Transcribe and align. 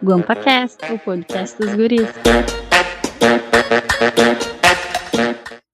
GuampaCast, 0.00 0.78
o 0.92 0.98
podcast 1.00 1.58
dos 1.58 1.74
guris. 1.74 2.08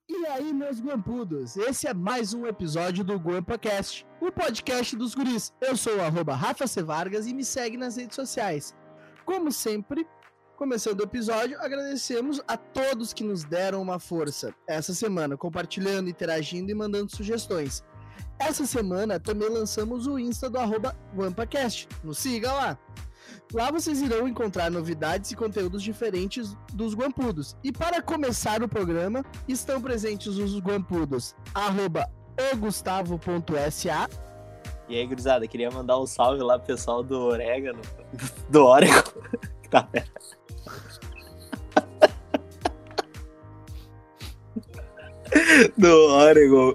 E 0.08 0.26
aí, 0.28 0.54
meus 0.54 0.80
guampudos, 0.80 1.58
esse 1.58 1.86
é 1.86 1.92
mais 1.92 2.32
um 2.32 2.46
episódio 2.46 3.04
do 3.04 3.20
GuampaCast, 3.20 4.06
o 4.18 4.32
podcast 4.32 4.96
dos 4.96 5.14
guris. 5.14 5.52
Eu 5.60 5.76
sou 5.76 5.98
o 5.98 6.00
arroba 6.00 6.34
Rafa 6.34 6.66
C. 6.66 6.82
Vargas 6.82 7.26
e 7.26 7.34
me 7.34 7.44
segue 7.44 7.76
nas 7.76 7.96
redes 7.96 8.16
sociais. 8.16 8.74
Como 9.26 9.52
sempre, 9.52 10.08
começando 10.56 11.00
o 11.00 11.04
episódio, 11.04 11.60
agradecemos 11.60 12.40
a 12.48 12.56
todos 12.56 13.12
que 13.12 13.22
nos 13.22 13.44
deram 13.44 13.82
uma 13.82 13.98
força 13.98 14.54
essa 14.66 14.94
semana, 14.94 15.36
compartilhando, 15.36 16.08
interagindo 16.08 16.70
e 16.70 16.74
mandando 16.74 17.14
sugestões. 17.14 17.84
Essa 18.40 18.64
semana 18.64 19.20
também 19.20 19.50
lançamos 19.50 20.06
o 20.06 20.18
Insta 20.18 20.48
do 20.48 20.58
arroba 20.58 20.96
GuampaCast. 21.14 21.86
Nos 22.02 22.16
siga 22.18 22.50
lá! 22.50 22.78
Lá 23.52 23.70
vocês 23.70 24.00
irão 24.00 24.26
encontrar 24.26 24.70
novidades 24.70 25.30
e 25.30 25.36
conteúdos 25.36 25.82
diferentes 25.82 26.56
dos 26.72 26.94
Guampudos. 26.94 27.54
E 27.62 27.70
para 27.70 28.00
começar 28.00 28.62
o 28.62 28.68
programa, 28.68 29.22
estão 29.46 29.82
presentes 29.82 30.38
os 30.38 30.58
Guampudos, 30.58 31.34
arroba 31.54 32.08
ogustavo.sa. 32.52 34.08
E 34.88 34.96
aí, 34.96 35.06
gurizada, 35.06 35.46
queria 35.46 35.70
mandar 35.70 36.00
um 36.00 36.06
salve 36.06 36.42
lá 36.42 36.58
pro 36.58 36.68
pessoal 36.68 37.02
do 37.02 37.18
Orégano, 37.18 37.82
do 38.48 38.64
Oregon. 38.64 39.02
tá 39.70 39.86
do 45.76 46.06
Oregon 46.08 46.74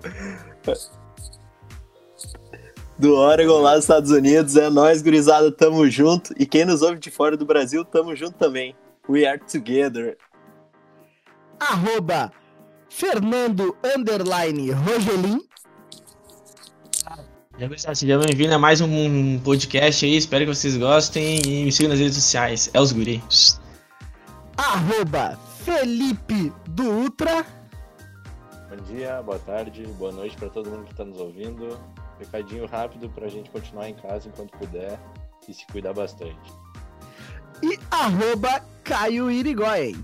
do 2.98 3.16
Oregon 3.16 3.62
lá 3.62 3.76
nos 3.76 3.84
Estados 3.84 4.12
Unidos. 4.12 4.56
É 4.56 4.70
nós, 4.70 5.02
gurizada, 5.02 5.52
tamo 5.52 5.90
junto. 5.90 6.34
E 6.38 6.46
quem 6.46 6.66
nos 6.66 6.82
ouve 6.82 7.00
de 7.00 7.12
fora 7.12 7.36
do 7.36 7.46
Brasil, 7.46 7.84
tamo 7.84 8.16
junto 8.16 8.38
também. 8.38 8.76
We 9.08 9.26
are 9.26 9.40
together. 9.40 10.18
Arroba 11.60 12.32
Fernando 12.90 13.76
Underline 13.84 14.72
Rogelin. 14.72 15.42
Seja 17.78 18.18
bem-vindo 18.18 18.54
a 18.54 18.60
mais 18.60 18.82
um 18.82 19.40
podcast 19.40 20.06
aí. 20.06 20.18
Espero 20.18 20.46
que 20.46 20.54
vocês 20.54 20.76
gostem 20.76 21.42
e 21.46 21.64
me 21.64 21.72
sigam 21.72 21.90
nas 21.90 22.00
redes 22.00 22.16
sociais. 22.16 22.70
É 22.74 22.80
os 22.82 22.92
guris. 22.92 23.62
Arroba 24.58 25.40
Felipe 25.64 26.52
do 26.70 26.84
Ultra. 26.84 27.46
Bom 28.70 28.84
dia, 28.94 29.22
boa 29.24 29.40
tarde, 29.40 29.84
boa 29.98 30.12
noite 30.12 30.36
para 30.36 30.50
todo 30.50 30.70
mundo 30.70 30.84
que 30.84 30.92
está 30.92 31.06
nos 31.06 31.20
ouvindo. 31.20 31.80
Recadinho 32.20 32.66
rápido 32.66 33.10
para 33.10 33.26
a 33.26 33.30
gente 33.30 33.50
continuar 33.50 33.90
em 33.90 33.96
casa 33.96 34.28
enquanto 34.28 34.58
puder 34.58 35.00
e 35.48 35.54
se 35.54 35.66
cuidar 35.68 35.94
bastante. 35.94 36.54
E 37.62 37.78
arroba 37.92 38.62
Caio 38.84 39.30
Irigoyen. 39.32 39.96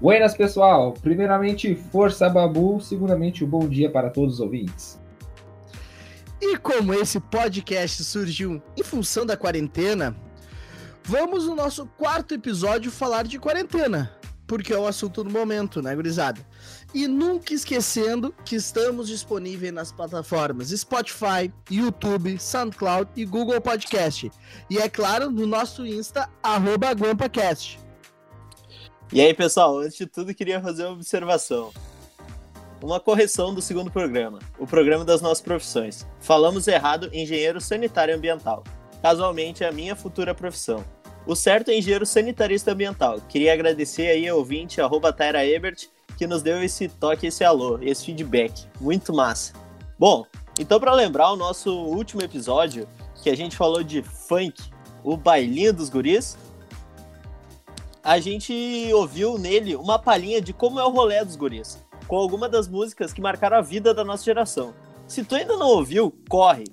Buenas, 0.00 0.34
pessoal. 0.36 0.92
Primeiramente, 0.92 1.74
força 1.74 2.28
Babu. 2.28 2.80
Segundamente, 2.80 3.44
um 3.44 3.48
bom 3.48 3.68
dia 3.68 3.90
para 3.90 4.10
todos 4.10 4.34
os 4.34 4.40
ouvintes. 4.40 5.00
E 6.40 6.56
como 6.56 6.94
esse 6.94 7.18
podcast 7.18 8.04
surgiu 8.04 8.62
em 8.76 8.82
função 8.84 9.26
da 9.26 9.36
quarentena, 9.36 10.16
vamos 11.02 11.46
no 11.46 11.56
nosso 11.56 11.84
quarto 11.84 12.32
episódio 12.32 12.92
falar 12.92 13.24
de 13.24 13.40
quarentena, 13.40 14.12
porque 14.46 14.72
é 14.72 14.78
o 14.78 14.86
assunto 14.86 15.24
do 15.24 15.30
momento, 15.30 15.82
né, 15.82 15.96
gurizada? 15.96 16.40
E 16.94 17.06
nunca 17.06 17.52
esquecendo 17.52 18.34
que 18.44 18.56
estamos 18.56 19.08
disponíveis 19.08 19.72
nas 19.72 19.92
plataformas 19.92 20.70
Spotify, 20.70 21.52
YouTube, 21.70 22.38
SoundCloud 22.38 23.10
e 23.14 23.26
Google 23.26 23.60
Podcast. 23.60 24.30
E 24.70 24.78
é 24.78 24.88
claro, 24.88 25.30
no 25.30 25.46
nosso 25.46 25.86
Insta, 25.86 26.30
arroba 26.42 26.94
GuampaCast. 26.94 27.78
E 29.12 29.20
aí, 29.20 29.34
pessoal, 29.34 29.78
antes 29.78 29.96
de 29.96 30.06
tudo, 30.06 30.34
queria 30.34 30.60
fazer 30.60 30.84
uma 30.84 30.92
observação. 30.92 31.72
Uma 32.80 33.00
correção 33.00 33.54
do 33.54 33.60
segundo 33.60 33.90
programa, 33.90 34.38
o 34.58 34.66
programa 34.66 35.04
das 35.04 35.20
nossas 35.20 35.40
profissões. 35.40 36.06
Falamos 36.20 36.68
errado 36.68 37.10
engenheiro 37.12 37.60
sanitário 37.60 38.14
ambiental. 38.14 38.64
Casualmente, 39.02 39.64
é 39.64 39.68
a 39.68 39.72
minha 39.72 39.96
futura 39.96 40.34
profissão. 40.34 40.84
O 41.26 41.34
certo 41.34 41.70
é 41.70 41.76
engenheiro 41.76 42.06
sanitarista 42.06 42.72
ambiental. 42.72 43.20
Queria 43.28 43.52
agradecer 43.52 44.06
aí 44.08 44.26
ao 44.28 44.38
ouvinte, 44.38 44.80
arroba 44.80 45.12
Tyra 45.12 45.44
Ebert, 45.44 45.88
que 46.18 46.26
nos 46.26 46.42
deu 46.42 46.60
esse 46.60 46.88
toque, 46.88 47.28
esse 47.28 47.44
alô, 47.44 47.78
esse 47.80 48.04
feedback. 48.04 48.66
Muito 48.80 49.14
massa. 49.14 49.52
Bom, 49.96 50.26
então 50.58 50.80
para 50.80 50.92
lembrar 50.92 51.30
o 51.30 51.36
nosso 51.36 51.72
último 51.72 52.20
episódio, 52.20 52.88
que 53.22 53.30
a 53.30 53.36
gente 53.36 53.56
falou 53.56 53.84
de 53.84 54.02
funk, 54.02 54.60
o 55.04 55.16
bailinho 55.16 55.72
dos 55.72 55.88
guris, 55.88 56.36
a 58.02 58.18
gente 58.18 58.52
ouviu 58.92 59.38
nele 59.38 59.76
uma 59.76 59.96
palhinha 59.96 60.40
de 60.40 60.52
como 60.52 60.80
é 60.80 60.84
o 60.84 60.90
rolê 60.90 61.24
dos 61.24 61.36
guris, 61.36 61.78
com 62.08 62.16
alguma 62.16 62.48
das 62.48 62.66
músicas 62.66 63.12
que 63.12 63.20
marcaram 63.20 63.56
a 63.56 63.62
vida 63.62 63.94
da 63.94 64.02
nossa 64.02 64.24
geração. 64.24 64.74
Se 65.06 65.22
tu 65.22 65.36
ainda 65.36 65.56
não 65.56 65.68
ouviu, 65.68 66.12
corre. 66.28 66.64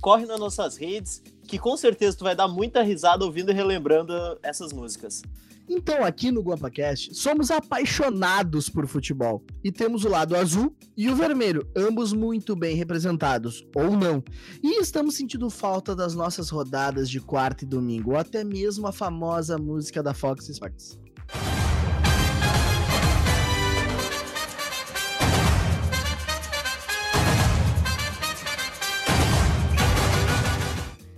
Corre 0.00 0.24
nas 0.24 0.38
nossas 0.38 0.76
redes, 0.76 1.20
que 1.48 1.58
com 1.58 1.76
certeza 1.76 2.16
tu 2.16 2.22
vai 2.22 2.36
dar 2.36 2.46
muita 2.46 2.82
risada 2.82 3.24
ouvindo 3.24 3.50
e 3.50 3.54
relembrando 3.54 4.14
essas 4.40 4.72
músicas. 4.72 5.22
Então, 5.68 6.02
aqui 6.02 6.30
no 6.30 6.42
GuampaCast, 6.42 7.14
somos 7.14 7.50
apaixonados 7.50 8.70
por 8.70 8.86
futebol 8.86 9.44
e 9.62 9.70
temos 9.70 10.04
o 10.04 10.08
lado 10.08 10.34
azul 10.34 10.74
e 10.96 11.10
o 11.10 11.14
vermelho, 11.14 11.68
ambos 11.76 12.12
muito 12.12 12.56
bem 12.56 12.74
representados, 12.74 13.66
ou 13.74 13.90
não. 13.90 14.24
E 14.62 14.80
estamos 14.80 15.16
sentindo 15.16 15.50
falta 15.50 15.94
das 15.94 16.14
nossas 16.14 16.48
rodadas 16.48 17.10
de 17.10 17.20
quarta 17.20 17.64
e 17.64 17.68
domingo, 17.68 18.12
ou 18.12 18.16
até 18.16 18.42
mesmo 18.42 18.86
a 18.86 18.92
famosa 18.92 19.58
música 19.58 20.02
da 20.02 20.14
Fox 20.14 20.48
Sports. 20.48 20.98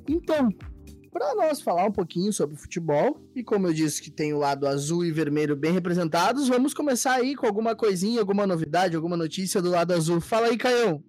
Então, 0.09 0.49
para 1.13 1.35
nós 1.35 1.61
falar 1.61 1.85
um 1.85 1.93
pouquinho 1.93 2.33
sobre 2.33 2.57
futebol, 2.57 3.19
e 3.35 3.43
como 3.43 3.67
eu 3.67 3.73
disse 3.73 4.01
que 4.01 4.11
tem 4.11 4.33
o 4.33 4.39
lado 4.39 4.67
azul 4.67 5.05
e 5.05 5.11
vermelho 5.11 5.57
bem 5.57 5.73
representados, 5.73 6.49
vamos 6.49 6.73
começar 6.73 7.15
aí 7.15 7.35
com 7.35 7.47
alguma 7.47 7.75
coisinha, 7.75 8.21
alguma 8.21 8.47
novidade, 8.47 8.95
alguma 8.95 9.17
notícia 9.17 9.61
do 9.61 9.71
lado 9.71 9.93
azul. 9.93 10.21
Fala 10.21 10.47
aí, 10.47 10.57
Caião. 10.57 11.03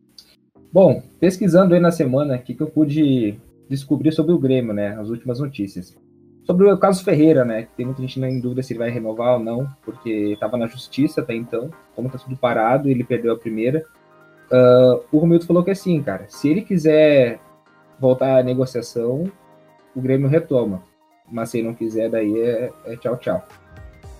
Bom, 0.73 1.03
pesquisando 1.19 1.73
aí 1.73 1.79
na 1.79 1.91
semana, 1.91 2.35
o 2.35 2.41
que, 2.41 2.55
que 2.55 2.61
eu 2.61 2.67
pude 2.67 3.39
descobrir 3.69 4.11
sobre 4.11 4.33
o 4.33 4.39
Grêmio, 4.39 4.73
né? 4.73 4.97
As 4.99 5.09
últimas 5.09 5.39
notícias. 5.39 5.95
Sobre 6.43 6.71
o 6.71 6.77
caso 6.77 7.03
Ferreira, 7.03 7.45
né? 7.45 7.67
Tem 7.77 7.85
muita 7.85 8.01
gente 8.01 8.19
em 8.19 8.39
dúvida 8.39 8.63
se 8.63 8.73
ele 8.73 8.79
vai 8.79 8.89
renovar 8.89 9.37
ou 9.37 9.39
não, 9.39 9.67
porque 9.83 10.09
estava 10.33 10.57
na 10.57 10.67
justiça 10.67 11.21
até 11.21 11.35
então, 11.35 11.69
como 11.95 12.07
está 12.07 12.17
tudo 12.17 12.35
parado, 12.35 12.89
ele 12.89 13.03
perdeu 13.03 13.33
a 13.33 13.37
primeira. 13.37 13.85
Uh, 14.51 15.03
o 15.11 15.19
Romildo 15.19 15.45
falou 15.45 15.63
que 15.63 15.71
assim, 15.71 16.01
cara, 16.01 16.25
se 16.27 16.49
ele 16.49 16.61
quiser 16.61 17.39
voltar 17.99 18.39
à 18.39 18.43
negociação, 18.43 19.31
o 19.95 20.01
Grêmio 20.01 20.29
retoma. 20.29 20.83
Mas 21.31 21.49
se 21.49 21.61
não 21.61 21.73
quiser, 21.73 22.09
daí 22.09 22.39
é, 22.39 22.71
é 22.85 22.95
tchau, 22.97 23.17
tchau. 23.17 23.47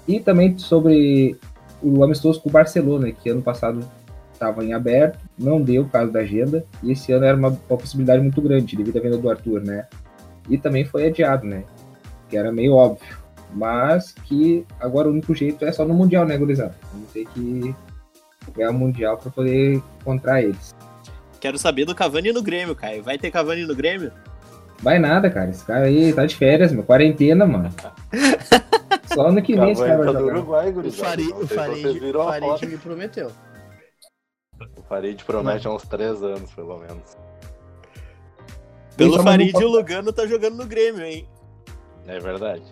E 0.07 0.19
também 0.19 0.57
sobre 0.57 1.37
o 1.81 2.03
amistoso 2.03 2.41
com 2.41 2.49
o 2.49 2.51
Barcelona, 2.51 3.11
que 3.11 3.29
ano 3.29 3.41
passado 3.41 3.85
estava 4.33 4.63
em 4.63 4.73
aberto, 4.73 5.19
não 5.37 5.61
deu 5.61 5.85
caso 5.85 6.11
da 6.11 6.21
agenda, 6.21 6.65
e 6.81 6.91
esse 6.91 7.11
ano 7.11 7.25
era 7.25 7.37
uma, 7.37 7.49
uma, 7.49 7.77
possibilidade 7.77 8.21
muito 8.23 8.41
grande 8.41 8.75
devido 8.75 8.97
à 8.97 9.01
venda 9.01 9.17
do 9.17 9.29
Arthur, 9.29 9.61
né? 9.61 9.87
E 10.49 10.57
também 10.57 10.83
foi 10.83 11.07
adiado, 11.07 11.45
né? 11.45 11.63
Que 12.29 12.37
era 12.37 12.51
meio 12.51 12.73
óbvio. 12.73 13.19
Mas 13.53 14.13
que 14.13 14.65
agora 14.79 15.07
o 15.07 15.11
único 15.11 15.35
jeito 15.35 15.63
é 15.65 15.71
só 15.71 15.85
no 15.85 15.93
Mundial, 15.93 16.25
né, 16.25 16.37
gurizada? 16.37 16.73
Vamos 16.91 17.11
ter 17.11 17.25
que 17.27 17.75
ganhar 18.55 18.71
o 18.71 18.73
Mundial 18.73 19.17
para 19.17 19.29
poder 19.29 19.75
encontrar 20.01 20.41
eles. 20.41 20.73
Quero 21.39 21.57
saber 21.57 21.85
do 21.85 21.93
Cavani 21.93 22.31
no 22.31 22.41
Grêmio, 22.41 22.75
Caio. 22.75 23.03
Vai 23.03 23.17
ter 23.17 23.29
Cavani 23.29 23.65
no 23.65 23.75
Grêmio? 23.75 24.11
Vai 24.81 24.97
nada, 24.99 25.29
cara. 25.29 25.49
Esse 25.49 25.63
cara 25.65 25.85
aí 25.85 26.13
tá 26.13 26.25
de 26.25 26.35
férias, 26.35 26.71
meu. 26.71 26.83
Quarentena, 26.83 27.45
mano. 27.45 27.69
Só 29.13 29.27
ano 29.27 29.41
que 29.41 29.55
vem 29.55 29.71
esse 29.71 29.81
cara 29.83 29.97
vai 29.97 30.05
tá 30.07 30.19
jogar. 30.19 30.33
do 30.33 30.39
Uruguai, 30.39 30.69
O. 30.69 30.91
Farid, 30.91 31.31
o 31.33 31.47
Farid, 31.47 31.85
o 31.87 32.23
Farid 32.23 32.65
me 32.67 32.77
prometeu. 32.77 33.31
O 34.77 34.81
Farid 34.83 35.23
promete 35.23 35.67
há 35.67 35.71
uns 35.71 35.83
três 35.83 36.23
anos, 36.23 36.51
pelo 36.53 36.77
menos. 36.79 37.17
Pelo 38.95 39.21
Farid, 39.23 39.53
não- 39.53 39.61
o 39.61 39.67
Lugano 39.67 40.13
tá 40.13 40.25
jogando 40.27 40.57
no 40.57 40.65
Grêmio, 40.65 41.03
hein? 41.03 41.27
É 42.07 42.19
verdade. 42.19 42.63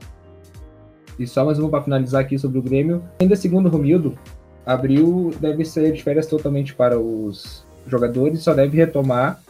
E 1.17 1.27
só 1.27 1.43
mais 1.43 1.59
uma 1.59 1.69
pra 1.69 1.81
finalizar 1.81 2.21
aqui 2.21 2.37
sobre 2.37 2.59
o 2.59 2.61
Grêmio. 2.61 3.03
Ainda 3.19 3.35
segundo 3.35 3.67
o 3.67 3.69
Romildo, 3.69 4.17
abril 4.65 5.33
deve 5.39 5.65
ser 5.65 5.91
de 5.91 6.01
férias 6.03 6.27
totalmente 6.27 6.73
para 6.73 6.97
os 6.97 7.65
jogadores, 7.87 8.41
só 8.43 8.53
deve 8.53 8.77
retomar 8.77 9.41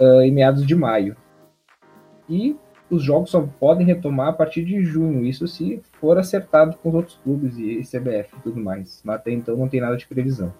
ah, 0.00 0.24
em 0.24 0.30
meados 0.30 0.64
de 0.66 0.74
maio. 0.74 1.16
E 2.28 2.56
os 2.90 3.02
jogos 3.02 3.30
só 3.30 3.46
podem 3.60 3.86
retomar 3.86 4.28
a 4.28 4.32
partir 4.32 4.64
de 4.64 4.82
junho, 4.82 5.24
isso 5.24 5.46
se 5.46 5.82
for 6.00 6.18
acertado 6.18 6.76
com 6.78 6.88
os 6.88 6.94
outros 6.94 7.16
clubes 7.22 7.56
e 7.58 7.80
CBF 7.82 8.36
e 8.36 8.40
tudo 8.40 8.60
mais. 8.60 9.02
Mas 9.04 9.16
até 9.16 9.30
então 9.30 9.56
não 9.56 9.68
tem 9.68 9.80
nada 9.80 9.96
de 9.96 10.06
previsão. 10.06 10.52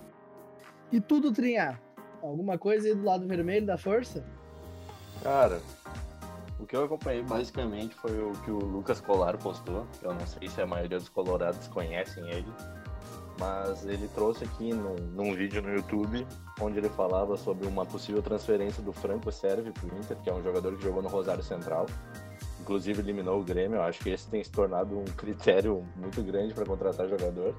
E 0.93 1.00
tudo, 1.00 1.32
Trinhar? 1.32 1.81
Alguma 2.23 2.59
coisa 2.59 2.88
aí 2.88 2.94
do 2.94 3.05
lado 3.05 3.26
vermelho 3.26 3.67
da 3.67 3.79
força? 3.79 4.25
Cara, 5.23 5.61
o 6.59 6.67
que 6.67 6.76
eu 6.76 6.85
acompanhei 6.85 7.23
basicamente 7.23 7.94
foi 7.94 8.19
o 8.21 8.32
que 8.44 8.50
o 8.50 8.59
Lucas 8.59 9.00
Colar 9.00 9.37
postou. 9.38 9.87
Eu 10.03 10.12
não 10.12 10.26
sei 10.26 10.49
se 10.49 10.61
a 10.61 10.67
maioria 10.67 10.99
dos 10.99 11.09
colorados 11.09 11.69
conhecem 11.69 12.29
ele, 12.29 12.47
mas 13.38 13.87
ele 13.87 14.08
trouxe 14.08 14.44
aqui 14.44 14.73
num, 14.73 14.96
num 15.14 15.35
vídeo 15.35 15.62
no 15.62 15.73
YouTube 15.73 16.26
onde 16.61 16.79
ele 16.79 16.88
falava 16.88 17.37
sobre 17.37 17.67
uma 17.67 17.87
possível 17.87 18.23
transferência 18.23 18.82
do 18.82 18.93
Franco 18.93 19.31
Serve 19.31 19.70
para 19.70 19.85
o 19.94 19.99
Inter, 19.99 20.17
que 20.19 20.29
é 20.31 20.35
um 20.35 20.43
jogador 20.43 20.76
que 20.76 20.82
jogou 20.82 21.02
no 21.02 21.08
Rosário 21.08 21.43
Central. 21.43 21.87
Inclusive 22.61 23.00
eliminou 23.00 23.40
o 23.40 23.44
Grêmio. 23.44 23.76
Eu 23.76 23.82
acho 23.82 24.00
que 24.00 24.11
esse 24.11 24.29
tem 24.29 24.43
se 24.43 24.50
tornado 24.50 24.99
um 24.99 25.05
critério 25.05 25.85
muito 25.96 26.23
grande 26.23 26.52
para 26.52 26.67
contratar 26.67 27.08
jogador. 27.08 27.55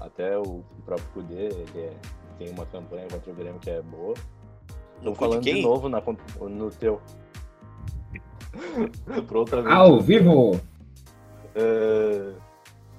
Até 0.00 0.36
o 0.38 0.64
próprio 0.84 1.06
Kudê, 1.14 1.46
ele 1.48 1.80
é- 1.80 1.96
tem 2.38 2.50
uma 2.50 2.66
campanha 2.66 3.06
contra 3.10 3.30
o 3.30 3.34
Grêmio 3.34 3.60
que 3.60 3.70
é 3.70 3.80
boa. 3.82 4.14
No 5.02 5.14
falando 5.14 5.42
de 5.42 5.52
de 5.52 5.62
novo 5.62 5.88
na, 5.88 6.02
no 6.40 6.70
teu. 6.70 7.00
Outra 9.32 9.62
vez. 9.62 9.74
Ao 9.74 10.00
vivo! 10.00 10.60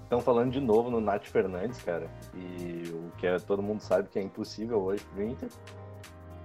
Estão 0.06 0.22
falando 0.22 0.52
de 0.52 0.62
novo 0.62 0.92
no 0.92 1.02
Nath 1.02 1.26
Fernandes, 1.26 1.82
cara. 1.82 2.08
E 2.34 2.90
o 2.94 3.12
que 3.18 3.26
é, 3.26 3.40
todo 3.40 3.62
mundo 3.62 3.82
sabe 3.82 4.08
que 4.08 4.20
é 4.20 4.22
impossível 4.22 4.80
hoje 4.80 5.04
pro 5.04 5.24
Inter. 5.24 5.50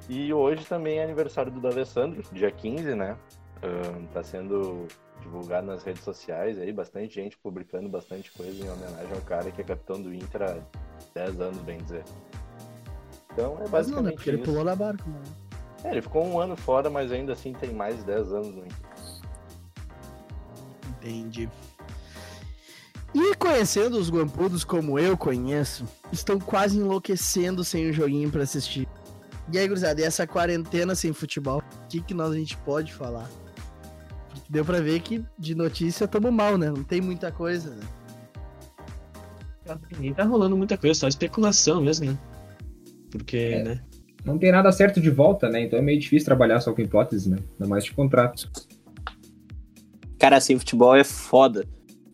E 0.08 0.32
hoje 0.32 0.64
também 0.64 0.98
é 0.98 1.04
aniversário 1.04 1.52
do 1.52 1.60
D'Alessandro, 1.60 2.22
dia 2.32 2.50
15, 2.50 2.94
né? 2.94 3.16
Ahn, 3.62 4.06
tá 4.14 4.22
sendo 4.24 4.88
divulgado 5.20 5.66
nas 5.66 5.84
redes 5.84 6.02
sociais 6.02 6.58
aí, 6.58 6.72
bastante 6.72 7.14
gente 7.14 7.36
publicando 7.36 7.88
bastante 7.88 8.32
coisa 8.32 8.64
em 8.64 8.68
homenagem 8.68 9.12
ao 9.14 9.20
cara 9.20 9.50
que 9.50 9.60
é 9.60 9.64
capitão 9.64 10.00
do 10.00 10.12
Inter 10.14 10.42
há 10.42 10.56
10 11.14 11.40
anos, 11.40 11.58
bem 11.58 11.76
dizer. 11.78 12.02
Então 13.30 13.52
é 13.52 13.54
não, 13.56 13.64
né? 13.64 13.68
basicamente 13.68 14.14
Porque 14.14 14.30
ele 14.30 14.38
isso. 14.38 14.50
pulou 14.50 14.64
da 14.64 14.74
barca, 14.74 15.04
mano. 15.06 15.22
É, 15.84 15.90
ele 15.90 16.02
ficou 16.02 16.26
um 16.26 16.40
ano 16.40 16.56
fora, 16.56 16.88
mas 16.88 17.12
ainda 17.12 17.34
assim 17.34 17.52
tem 17.52 17.72
mais 17.72 17.98
de 17.98 18.04
10 18.04 18.32
anos 18.32 18.54
no 18.54 18.64
Inter. 18.64 18.90
Entendi. 20.88 21.48
E 23.14 23.34
conhecendo 23.36 23.98
os 23.98 24.08
guampudos 24.10 24.62
como 24.62 24.98
eu 24.98 25.16
conheço, 25.16 25.84
estão 26.12 26.38
quase 26.38 26.78
enlouquecendo 26.78 27.64
sem 27.64 27.90
o 27.90 27.92
joguinho 27.92 28.30
pra 28.30 28.42
assistir. 28.44 28.86
E 29.52 29.58
aí, 29.58 29.66
gurizada, 29.66 30.00
e 30.00 30.04
essa 30.04 30.26
quarentena 30.26 30.94
sem 30.94 31.12
futebol, 31.12 31.58
o 31.58 31.88
que, 31.88 32.00
que 32.00 32.14
nós 32.14 32.30
a 32.30 32.36
gente 32.36 32.56
pode 32.58 32.92
falar? 32.94 33.28
Porque 34.28 34.42
deu 34.48 34.64
pra 34.64 34.80
ver 34.80 35.00
que 35.00 35.24
de 35.36 35.56
notícia 35.56 36.06
tamo 36.06 36.30
mal, 36.30 36.56
né? 36.56 36.70
Não 36.70 36.84
tem 36.84 37.00
muita 37.00 37.32
coisa, 37.32 37.70
né? 37.74 37.82
Nem 39.98 40.14
tá 40.14 40.24
rolando 40.24 40.56
muita 40.56 40.76
coisa, 40.76 40.98
só 41.00 41.08
especulação 41.08 41.80
mesmo, 41.80 42.06
né? 42.06 42.18
Porque, 43.10 43.36
É. 43.36 43.62
né? 43.64 43.80
Não 44.24 44.38
tem 44.38 44.52
nada 44.52 44.70
certo 44.70 45.00
de 45.00 45.10
volta, 45.10 45.48
né? 45.48 45.62
Então 45.62 45.78
é 45.78 45.82
meio 45.82 45.98
difícil 45.98 46.26
trabalhar 46.26 46.60
só 46.60 46.72
com 46.72 46.82
hipóteses, 46.82 47.26
né? 47.26 47.38
Ainda 47.52 47.66
mais 47.68 47.84
de 47.84 47.92
contrato. 47.92 48.50
Cara, 50.18 50.36
assim, 50.36 50.58
futebol 50.58 50.94
é 50.94 51.02
foda. 51.02 51.66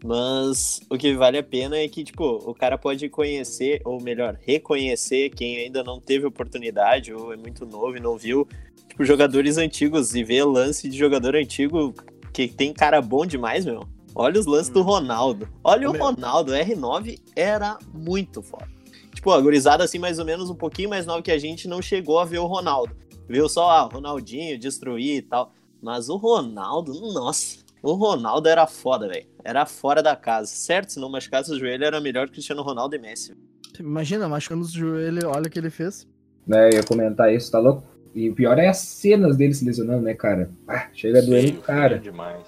Mas 0.05 0.81
o 0.91 0.97
que 0.97 1.15
vale 1.15 1.39
a 1.39 1.43
pena 1.43 1.77
é 1.77 1.89
que, 1.89 2.05
tipo, 2.05 2.25
o 2.25 2.55
cara 2.55 2.77
pode 2.77 3.09
conhecer, 3.09 3.81
ou 3.85 4.01
melhor, 4.01 4.39
reconhecer 4.41 5.31
quem 5.31 5.57
ainda 5.59 5.83
não 5.83 6.01
teve 6.01 6.27
oportunidade, 6.27 7.13
ou 7.13 7.33
é 7.33 7.37
muito 7.37 7.65
novo 7.65 7.97
e 7.97 8.01
não 8.01 8.17
viu, 8.17 8.47
tipo, 8.89 9.05
jogadores 9.05 9.57
antigos 9.57 10.15
e 10.15 10.23
ver 10.23 10.45
lance 10.45 10.89
de 10.89 10.97
jogador 10.97 11.35
antigo 11.35 11.95
que 12.33 12.47
tem 12.47 12.73
cara 12.73 13.01
bom 13.01 13.25
demais, 13.25 13.65
meu. 13.65 13.89
Olha 14.15 14.41
os 14.41 14.47
lances 14.47 14.71
do 14.71 14.81
Ronaldo. 14.81 15.47
Olha 15.63 15.91
o 15.91 15.93
Meu. 15.93 16.03
Ronaldo, 16.03 16.53
R9 16.53 17.21
era 17.37 17.79
muito 17.93 18.43
foda. 18.43 18.67
Tipo, 19.15 19.31
a 19.31 19.41
gurizada, 19.41 19.85
assim, 19.85 19.99
mais 19.99 20.19
ou 20.19 20.25
menos 20.25 20.49
um 20.49 20.55
pouquinho 20.55 20.89
mais 20.89 21.05
nova 21.05 21.21
que 21.21 21.31
a 21.31 21.39
gente, 21.39 21.69
não 21.69 21.83
chegou 21.83 22.19
a 22.19 22.25
ver 22.25 22.39
o 22.39 22.47
Ronaldo. 22.47 22.97
Viu 23.29 23.47
só, 23.47 23.69
ah, 23.69 23.83
Ronaldinho 23.83 24.59
destruir 24.59 25.17
e 25.17 25.23
tal. 25.23 25.53
Mas 25.83 26.09
o 26.09 26.17
Ronaldo, 26.17 26.95
nossa, 27.13 27.59
o 27.91 27.95
Ronaldo 27.95 28.49
era 28.49 28.67
foda, 28.67 29.09
velho. 29.09 29.27
Era 29.45 29.65
fora 29.65 30.03
da 30.03 30.17
casa. 30.17 30.47
Certo, 30.47 30.93
se 30.93 31.01
não 31.01 31.09
machucasse 31.09 31.53
o 31.53 31.59
joelho, 31.59 31.85
era 31.85 32.01
melhor 32.01 32.27
que 32.27 32.35
Cristiano 32.35 32.63
Ronaldo 32.63 32.97
e 32.97 32.99
Messi. 32.99 33.37
Imagina, 33.79 34.29
machucando 34.29 34.63
os 34.63 34.73
joelhos, 34.73 35.25
olha 35.25 35.47
o 35.47 35.51
que 35.51 35.59
ele 35.59 35.71
fez. 35.71 36.07
Né? 36.47 36.69
Eu 36.69 36.79
ia 36.79 36.83
comentar 36.83 37.33
isso, 37.33 37.51
tá 37.51 37.59
louco? 37.59 37.85
E 38.15 38.31
o 38.31 38.35
pior 38.35 38.59
é 38.59 38.69
as 38.69 38.79
cenas 38.79 39.37
dele 39.37 39.53
se 39.53 39.65
lesionando, 39.65 40.03
né, 40.03 40.15
cara? 40.15 40.51
Ah, 40.67 40.89
chega 40.93 41.19
a 41.19 41.23
doer 41.23 41.43
Feio, 41.43 41.55
no 41.57 41.63
cara. 41.63 41.99
demais. 41.99 42.47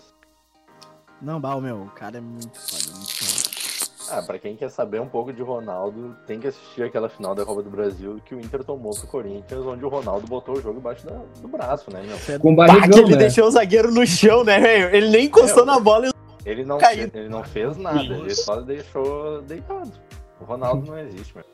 Não, 1.20 1.40
bah, 1.40 1.54
o 1.56 1.60
meu, 1.60 1.82
o 1.82 1.90
cara 1.90 2.18
é 2.18 2.20
muito 2.20 2.58
foda, 2.58 2.96
muito 2.96 3.12
foda. 3.14 3.67
Ah, 4.10 4.22
pra 4.22 4.38
quem 4.38 4.56
quer 4.56 4.70
saber 4.70 5.00
um 5.00 5.08
pouco 5.08 5.32
de 5.32 5.42
Ronaldo, 5.42 6.16
tem 6.26 6.38
que 6.40 6.46
assistir 6.48 6.82
aquela 6.82 7.08
final 7.08 7.34
da 7.34 7.44
Copa 7.44 7.62
do 7.62 7.70
Brasil 7.70 8.18
que 8.24 8.34
o 8.34 8.40
Inter 8.40 8.64
tomou 8.64 8.92
pro 8.94 9.06
Corinthians, 9.06 9.64
onde 9.66 9.84
o 9.84 9.88
Ronaldo 9.88 10.26
botou 10.26 10.56
o 10.56 10.60
jogo 10.62 10.78
embaixo 10.78 11.06
da- 11.06 11.20
do 11.40 11.48
braço, 11.48 11.90
né, 11.92 12.02
meu? 12.06 12.40
Com 12.40 12.54
barrigão, 12.54 12.88
que 12.90 12.98
ele 13.00 13.10
né? 13.12 13.16
deixou 13.16 13.46
o 13.46 13.50
zagueiro 13.50 13.90
no 13.92 14.06
chão, 14.06 14.44
né, 14.44 14.58
velho? 14.60 14.94
Ele 14.96 15.08
nem 15.10 15.24
encostou 15.26 15.62
É, 15.62 15.66
na 15.66 15.78
bola 15.78 16.06
e 16.06 16.10
Ele 16.48 16.64
não, 16.64 16.80
fe- 16.80 17.10
ele 17.12 17.28
não 17.28 17.44
fez 17.44 17.76
nada, 17.76 18.00
ele 18.00 18.22
Nossa. 18.22 18.34
só 18.42 18.60
deixou 18.62 19.42
deitado. 19.42 19.92
O 20.40 20.44
Ronaldo 20.44 20.86
não 20.90 20.98
existe, 20.98 21.34
meu. 21.34 21.44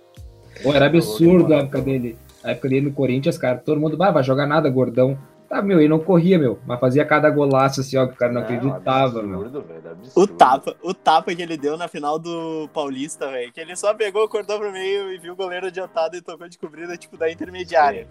Pô, 0.62 0.72
era 0.72 0.86
absurdo 0.86 1.52
a 1.52 1.58
época 1.58 1.80
dele. 1.80 2.16
A 2.44 2.50
época 2.52 2.68
dele 2.68 2.86
no 2.86 2.92
Corinthians, 2.92 3.36
cara, 3.36 3.58
todo 3.58 3.80
mundo, 3.80 3.96
vai, 3.96 4.12
vai 4.12 4.22
jogar 4.22 4.46
nada, 4.46 4.68
gordão. 4.70 5.18
Tá, 5.48 5.60
meu, 5.60 5.78
ele 5.78 5.88
não 5.88 6.00
corria, 6.00 6.38
meu, 6.38 6.58
mas 6.66 6.80
fazia 6.80 7.04
cada 7.04 7.28
golaço 7.28 7.80
assim, 7.80 7.96
ó, 7.96 8.06
que 8.06 8.14
o 8.14 8.16
cara 8.16 8.32
não, 8.32 8.40
acreditava, 8.40 9.22
meu. 9.22 9.40
absurdo, 9.40 9.62
velho, 9.62 9.82
o 9.84 9.90
absurdo. 9.90 10.34
tapa, 10.34 10.76
o 10.82 10.94
tapa 10.94 11.34
que 11.34 11.42
ele 11.42 11.56
deu 11.56 11.76
na 11.76 11.86
final 11.86 12.18
do 12.18 12.68
Paulista, 12.72 13.30
velho. 13.30 13.52
Que 13.52 13.60
ele 13.60 13.76
só 13.76 13.92
pegou, 13.92 14.28
cortou 14.28 14.58
pro 14.58 14.72
meio 14.72 15.12
e 15.12 15.18
viu 15.18 15.34
o 15.34 15.36
goleiro 15.36 15.66
adiantado 15.66 16.16
e 16.16 16.22
tocou 16.22 16.48
de 16.48 16.58
cobrida, 16.58 16.96
tipo, 16.96 17.16
da 17.16 17.30
intermediária. 17.30 18.08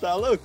Tá 0.00 0.14
louco? 0.14 0.44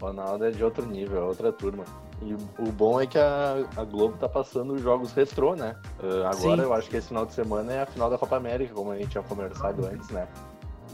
O 0.00 0.06
Ronaldo 0.06 0.44
é 0.44 0.50
de 0.50 0.62
outro 0.62 0.86
nível, 0.86 1.18
é 1.18 1.24
outra 1.24 1.52
turma. 1.52 1.84
E 2.22 2.34
o 2.34 2.72
bom 2.72 3.00
é 3.00 3.06
que 3.06 3.18
a, 3.18 3.64
a 3.76 3.84
Globo 3.84 4.16
tá 4.18 4.28
passando 4.28 4.74
os 4.74 4.82
jogos 4.82 5.12
retrô, 5.12 5.54
né? 5.54 5.74
Ah, 5.98 6.30
agora 6.32 6.62
Sim. 6.62 6.68
eu 6.68 6.74
acho 6.74 6.88
que 6.88 6.96
esse 6.96 7.08
final 7.08 7.24
de 7.24 7.32
semana 7.32 7.72
é 7.72 7.82
a 7.82 7.86
final 7.86 8.10
da 8.10 8.18
Copa 8.18 8.36
América, 8.36 8.74
como 8.74 8.90
a 8.90 8.96
gente 8.96 9.08
tinha 9.08 9.22
conversado 9.22 9.86
antes, 9.86 10.08
né? 10.10 10.28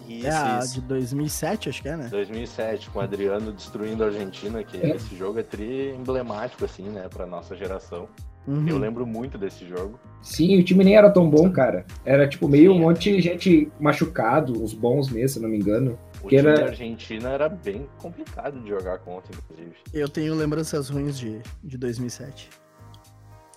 Isso, 0.09 0.27
é 0.27 0.31
a 0.31 0.59
isso. 0.61 0.75
de 0.75 0.81
2007, 0.87 1.69
acho 1.69 1.83
que 1.83 1.89
é, 1.89 1.97
né? 1.97 2.09
2007, 2.11 2.91
com 2.91 2.99
o 2.99 3.03
Adriano 3.03 3.53
destruindo 3.53 4.03
a 4.03 4.07
Argentina, 4.07 4.63
que 4.63 4.77
É. 4.79 4.97
esse 4.97 5.15
jogo 5.17 5.39
é 5.39 5.43
tri 5.43 5.91
emblemático, 5.95 6.65
assim, 6.65 6.85
né, 6.89 7.09
pra 7.09 7.27
nossa 7.27 7.57
geração. 7.57 8.09
Uhum. 8.47 8.69
Eu 8.69 8.79
lembro 8.79 9.05
muito 9.05 9.37
desse 9.37 9.67
jogo. 9.67 9.99
Sim, 10.23 10.57
o 10.61 10.63
time 10.63 10.85
nem 10.85 10.97
era 10.97 11.11
tão 11.11 11.29
bom, 11.29 11.51
cara. 11.51 11.85
Era 12.05 12.29
tipo 12.29 12.49
meio 12.49 12.71
Sim. 12.73 12.79
um 12.79 12.81
monte 12.83 13.11
de 13.13 13.21
gente 13.21 13.73
machucado, 13.81 14.63
os 14.63 14.73
bons 14.73 15.09
mesmo, 15.11 15.29
se 15.31 15.39
eu 15.39 15.43
não 15.43 15.49
me 15.49 15.57
engano. 15.59 15.99
O 16.23 16.29
Que 16.29 16.37
time 16.37 16.51
era- 16.51 16.61
da 16.61 16.67
Argentina 16.67 17.29
era 17.31 17.49
bem 17.49 17.89
complicado 17.99 18.61
de 18.61 18.69
jogar 18.69 18.99
contra, 18.99 19.35
inclusive. 19.37 19.75
Eu 19.93 20.09
tenho 20.09 20.33
lembranças 20.35 20.89
ruins 20.89 21.19
de, 21.19 21.41
de 21.63 21.77
2007. 21.77 22.49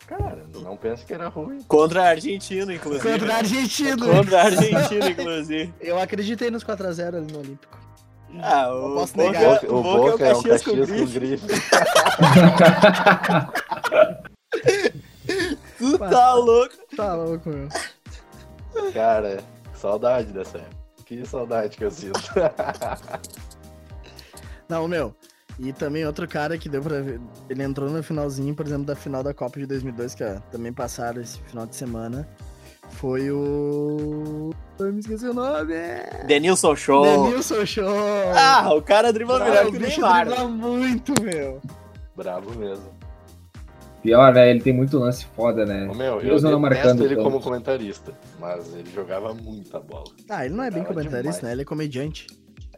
Cara, 0.09 0.43
não 0.63 0.75
pensa 0.75 1.05
que 1.05 1.13
era 1.13 1.27
ruim. 1.27 1.61
Contra 1.67 2.01
a 2.03 2.07
Argentina, 2.09 2.73
inclusive. 2.73 3.07
Contra 3.11 3.31
a 3.31 3.37
Argentina. 3.37 4.05
Contra 4.07 4.41
a 4.41 4.45
Argentina, 4.45 5.09
inclusive. 5.11 5.71
Eu 5.79 5.99
acreditei 5.99 6.49
nos 6.49 6.63
4x0 6.63 7.15
ali 7.15 7.31
no 7.31 7.37
Olímpico. 7.39 7.77
Ah, 8.41 8.65
Não 8.67 8.91
o 8.91 8.95
posso 8.95 9.15
Boca, 9.15 9.31
negar. 9.31 9.63
o 9.65 9.83
Boca 9.83 10.25
é 10.25 10.33
o 10.33 10.41
Caxias 10.41 10.63
com 10.63 10.71
grife. 10.75 11.05
grife. 11.19 11.47
Tu 15.77 15.97
tá 15.97 16.33
louco? 16.33 16.75
Tá 16.97 17.13
louco, 17.15 17.49
meu. 17.49 17.69
Cara, 18.93 19.43
saudade 19.75 20.31
dessa 20.33 20.57
época. 20.57 20.75
Que 21.05 21.25
saudade 21.25 21.77
que 21.77 21.83
eu 21.85 21.91
sinto. 21.91 22.19
Não, 24.67 24.87
meu. 24.87 25.15
E 25.59 25.73
também 25.73 26.05
outro 26.05 26.25
cara 26.27 26.57
que 26.57 26.69
deu 26.69 26.81
pra 26.81 27.01
ver. 27.01 27.19
Ele 27.49 27.63
entrou 27.63 27.89
no 27.89 28.01
finalzinho, 28.01 28.55
por 28.55 28.65
exemplo, 28.65 28.85
da 28.85 28.95
final 28.95 29.21
da 29.21 29.33
Copa 29.33 29.59
de 29.59 29.65
2002, 29.65 30.15
que 30.15 30.23
ó, 30.23 30.39
também 30.51 30.71
passaram 30.71 31.21
esse 31.21 31.39
final 31.41 31.65
de 31.67 31.75
semana. 31.75 32.27
Foi 32.91 33.29
o. 33.29 34.51
Eu 34.79 34.93
me 34.93 34.99
esqueci 34.99 35.25
o 35.27 35.33
nome. 35.33 35.73
Denilson 36.25 36.75
Show. 36.75 37.03
Denilson 37.03 37.65
Show. 37.65 37.85
Ah, 38.35 38.73
o 38.73 38.81
cara 38.81 39.11
dribla 39.13 39.43
melhor 39.43 39.69
que 39.69 39.77
o 39.77 39.79
Neymar. 39.79 40.25
dribla 40.25 40.47
muito, 40.47 41.13
meu. 41.21 41.61
Bravo 42.15 42.57
mesmo. 42.57 42.85
Pior, 44.01 44.33
né? 44.33 44.49
Ele 44.49 44.61
tem 44.61 44.71
muito 44.73 44.97
lance 44.97 45.25
foda, 45.35 45.65
né? 45.65 45.87
Ô, 45.89 45.93
meu, 45.93 46.15
eu 46.15 46.21
Deus 46.21 46.41
não 46.41 46.51
detesto 46.51 46.59
marcando 46.61 47.03
ele 47.05 47.15
tanto. 47.15 47.23
como 47.25 47.41
comentarista, 47.41 48.13
mas 48.39 48.73
ele 48.73 48.89
jogava 48.95 49.33
muita 49.33 49.77
bola. 49.79 50.05
Ah, 50.29 50.45
ele 50.45 50.55
não 50.55 50.63
é 50.63 50.71
bem 50.71 50.83
comentarista, 50.85 51.21
demais. 51.21 51.41
né? 51.43 51.51
Ele 51.51 51.61
é 51.63 51.65
comediante. 51.65 52.27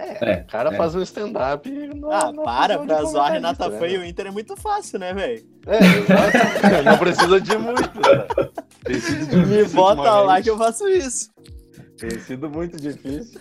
É, 0.02 0.32
É, 0.32 0.42
o 0.42 0.48
cara 0.48 0.74
é. 0.74 0.78
faz 0.78 0.96
um 0.96 1.02
stand-up 1.02 1.70
Ah, 2.12 2.32
para, 2.44 2.78
de 2.78 2.86
pra 2.88 3.04
zoar 3.04 3.28
a 3.28 3.34
Renata 3.34 3.70
Fã 3.70 3.88
e 3.88 3.98
né? 3.98 4.04
o 4.04 4.06
Inter 4.06 4.28
é 4.28 4.32
muito 4.32 4.56
fácil, 4.58 5.00
né, 5.00 5.14
velho? 5.14 5.44
É, 5.68 5.78
exato. 5.78 6.84
não 6.84 6.98
precisa 6.98 7.40
de 7.40 7.58
muito. 7.58 7.82
Né? 7.82 8.50
Tem 8.84 9.00
sido 9.00 9.38
Me 9.48 9.64
bota 9.66 10.22
lá 10.22 10.42
que 10.42 10.50
eu 10.50 10.58
faço 10.58 10.88
isso. 10.88 11.30
Tem 11.98 12.20
sido 12.20 12.50
muito 12.50 12.78
difícil. 12.78 13.40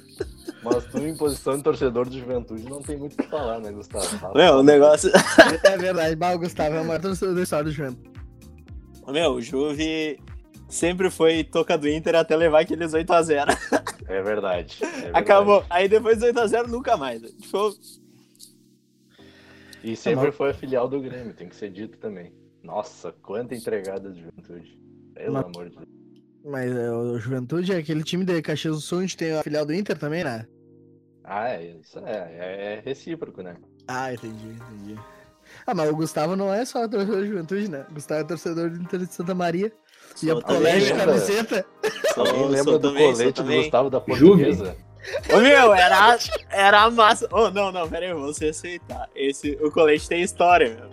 Mas 0.63 0.85
tu, 0.85 0.99
em 0.99 1.17
posição 1.17 1.57
de 1.57 1.63
torcedor 1.63 2.07
de 2.09 2.19
juventude, 2.21 2.69
não 2.69 2.83
tem 2.83 2.99
muito 2.99 3.15
o 3.15 3.17
que 3.17 3.23
falar, 3.31 3.59
né, 3.61 3.73
Gustavo? 3.73 4.05
Fala. 4.19 4.35
Meu, 4.35 4.55
o 4.57 4.63
negócio. 4.63 5.11
É 5.65 5.77
verdade, 5.79 6.17
o 6.35 6.39
Gustavo 6.39 6.77
é 6.77 6.81
o 6.83 6.85
maior 6.85 7.01
torcedor 7.01 7.35
da 7.35 7.43
história 7.43 7.65
do 7.65 7.71
Juventus. 7.71 8.11
Meu, 9.09 9.33
o 9.33 9.41
Juve 9.41 10.19
sempre 10.69 11.11
foi 11.11 11.43
toca 11.43 11.77
do 11.79 11.89
Inter 11.89 12.15
até 12.17 12.37
levar 12.37 12.61
aqueles 12.61 12.93
8x0. 12.93 13.47
É 14.11 14.23
verdade. 14.23 14.79
é 14.83 14.87
verdade. 14.87 15.11
Acabou. 15.19 15.65
Aí 15.71 15.89
depois 15.89 16.19
do 16.19 16.27
8x0 16.27 16.67
nunca 16.67 16.97
mais. 16.97 17.21
Tipo, 17.23 17.73
E 19.83 19.97
sempre 19.97 20.27
mas- 20.27 20.35
foi 20.37 20.51
a 20.51 20.55
filial 20.55 20.89
do 20.89 21.01
Grêmio, 21.01 21.33
tem 21.35 21.49
que 21.49 21.57
ser 21.57 21.71
dito 21.71 21.97
também. 21.99 22.33
Nossa, 22.63 23.13
quanta 23.23 23.55
entregada 23.55 24.11
de 24.13 24.21
juventude. 24.21 24.79
Pelo 25.15 25.33
Mas- 25.35 25.45
amor 25.45 25.69
de 25.71 25.77
Deus. 25.77 25.89
Mas 26.45 26.75
é, 26.75 26.91
o 26.91 27.19
Juventude 27.19 27.73
é 27.73 27.77
aquele 27.77 28.03
time 28.03 28.25
de 28.25 28.41
Caxias 28.41 28.75
do 28.75 28.81
Sul, 28.81 29.01
onde 29.01 29.15
tem 29.15 29.33
a 29.35 29.43
filial 29.43 29.67
do 29.67 29.75
Inter 29.75 29.99
também, 29.99 30.25
né? 30.25 30.47
Ah, 31.23 31.51
é, 31.51 31.73
isso 31.77 31.99
é, 31.99 32.13
é, 32.13 32.75
é 32.77 32.83
recíproco, 32.83 33.43
né? 33.43 33.57
Ah, 33.87 34.13
entendi, 34.15 34.49
entendi. 34.49 34.99
Ah, 35.67 35.75
mas 35.75 35.91
o 35.91 35.97
Gustavo 35.97 36.37
não 36.37 36.53
é 36.53 36.65
só 36.65 36.89
torcedor 36.89 37.23
de 37.23 37.29
Juventude, 37.29 37.69
né? 37.71 37.85
O 37.91 37.95
Gustavo 37.95 38.21
é 38.23 38.25
torcedor 38.25 38.71
do 38.71 38.83
Inter 38.83 39.01
de 39.01 39.13
Santa 39.13 39.35
Maria. 39.35 39.71
Ia 40.23 40.37
pro 40.37 40.45
colégio 40.45 40.97
camiseta. 40.97 41.67
Sou- 42.15 42.27
Alguém 42.27 42.49
lembra 42.49 42.79
do 42.79 42.89
também, 42.89 43.13
colete 43.13 43.43
do. 43.43 43.63
Gustavo 43.63 43.91
da 43.91 43.99
Juve. 44.09 44.45
Portuguesa? 44.45 44.77
Ô 45.33 45.39
meu, 45.39 45.73
era, 45.75 46.19
era 46.51 46.83
a 46.83 46.91
massa. 46.91 47.27
Ô, 47.33 47.51
não, 47.51 47.73
não, 47.73 47.89
pera 47.89 48.07
aí, 48.07 48.13
você 48.15 48.49
aceitar. 48.49 49.09
Esse, 49.15 49.53
o 49.63 49.71
colete 49.71 50.07
tem 50.09 50.23
história, 50.23 50.69
meu. 50.79 50.91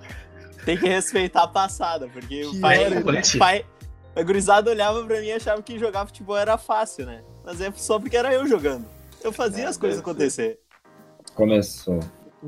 Tem 0.63 0.77
que 0.77 0.87
respeitar 0.87 1.43
a 1.43 1.47
passada, 1.47 2.07
porque 2.11 2.45
o 2.45 2.51
Que 2.51 2.59
pai, 2.59 2.85
hora, 2.85 2.99
o 2.99 3.37
pai. 3.37 3.65
A 4.15 4.23
gurizada 4.23 4.71
olhava 4.71 5.03
pra 5.05 5.19
mim 5.19 5.27
e 5.27 5.31
achava 5.33 5.61
que 5.61 5.77
jogar 5.77 6.05
futebol 6.05 6.37
era 6.37 6.57
fácil, 6.57 7.05
né? 7.05 7.21
Mas 7.45 7.61
é 7.61 7.71
só 7.75 7.99
porque 7.99 8.17
era 8.17 8.33
eu 8.33 8.47
jogando. 8.47 8.85
Eu 9.23 9.31
fazia 9.31 9.65
É, 9.65 9.67
as 9.67 9.77
coisas 9.77 9.99
acontecer. 9.99 10.57
Começou. 11.35 11.99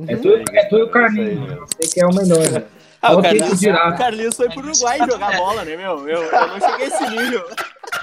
É 0.08 0.16
Uhum. 0.16 0.22
tu, 0.22 0.30
é 0.54 0.66
tu 0.66 0.78
e 0.78 0.82
o 0.84 0.90
Carlinhos. 0.90 1.48
meu. 1.48 1.66
Você 1.68 1.94
que 1.94 2.02
é 2.02 2.06
o 2.06 2.14
melhor. 2.14 2.50
né? 2.52 2.64
Ah, 3.01 3.12
o 3.12 3.13
Só 3.13 3.20
o 3.20 3.22
tempo 3.22 3.36
Carlinhos, 3.38 3.60
dirá. 3.60 3.89
o 3.89 3.98
Carlinhos 3.98 4.36
foi 4.36 4.50
pro 4.50 4.60
Uruguai 4.60 4.98
jogar 5.00 5.38
bola, 5.38 5.63
né, 5.63 5.77
meu? 5.77 6.08
Eu, 6.08 6.24
eu 6.24 6.48
não 6.48 6.60
cheguei 6.60 6.86
a 6.86 6.88
esse 6.89 7.10
nível. 7.10 7.46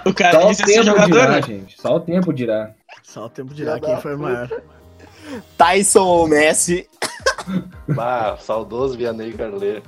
O 0.06 0.14
cara 0.14 0.40
Só 0.40 0.50
o 0.50 0.56
tempo 0.56 0.82
jogador, 0.84 1.06
dirá, 1.06 1.28
né? 1.28 1.42
gente. 1.42 1.80
Só 1.80 1.96
o 1.96 2.00
tempo 2.00 2.32
dirá. 2.32 2.70
Só 3.02 3.26
o 3.26 3.28
tempo 3.28 3.52
dirá 3.54 3.78
quem 3.78 3.96
foi 4.00 4.16
maior. 4.16 4.48
Tyson 5.58 6.04
ou 6.04 6.28
Messi. 6.28 6.88
Bah, 7.88 8.36
saudoso 8.40 8.96
Vianney 8.96 9.32
Carleiro. 9.32 9.82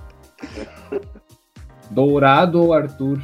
Dourado 1.91 2.63
ou 2.63 2.73
Arthur? 2.75 3.19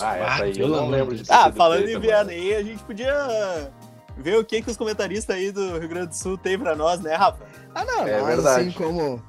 Ah, 0.00 0.16
essa 0.16 0.26
Ah, 0.26 0.42
aí 0.44 0.50
eu 0.50 0.56
pelo 0.56 0.76
não 0.76 0.88
lembro 0.88 1.14
de 1.14 1.22
de 1.22 1.28
ter 1.28 1.34
Ah, 1.34 1.52
falando 1.52 1.84
feita, 1.84 1.90
em 1.90 1.94
mano. 1.94 2.06
Vianney, 2.06 2.54
a 2.54 2.62
gente 2.62 2.82
podia 2.84 3.70
ver 4.16 4.38
o 4.38 4.44
que, 4.44 4.62
que 4.62 4.70
os 4.70 4.76
comentaristas 4.76 5.34
aí 5.36 5.50
do 5.50 5.78
Rio 5.78 5.88
Grande 5.88 6.08
do 6.08 6.14
Sul 6.16 6.38
tem 6.38 6.58
pra 6.58 6.74
nós, 6.76 7.00
né, 7.00 7.14
Rafa? 7.14 7.44
Ah, 7.74 7.84
não, 7.84 8.06
É 8.06 8.18
nós, 8.20 8.26
verdade. 8.36 8.60
assim 8.68 8.70
como, 8.72 9.22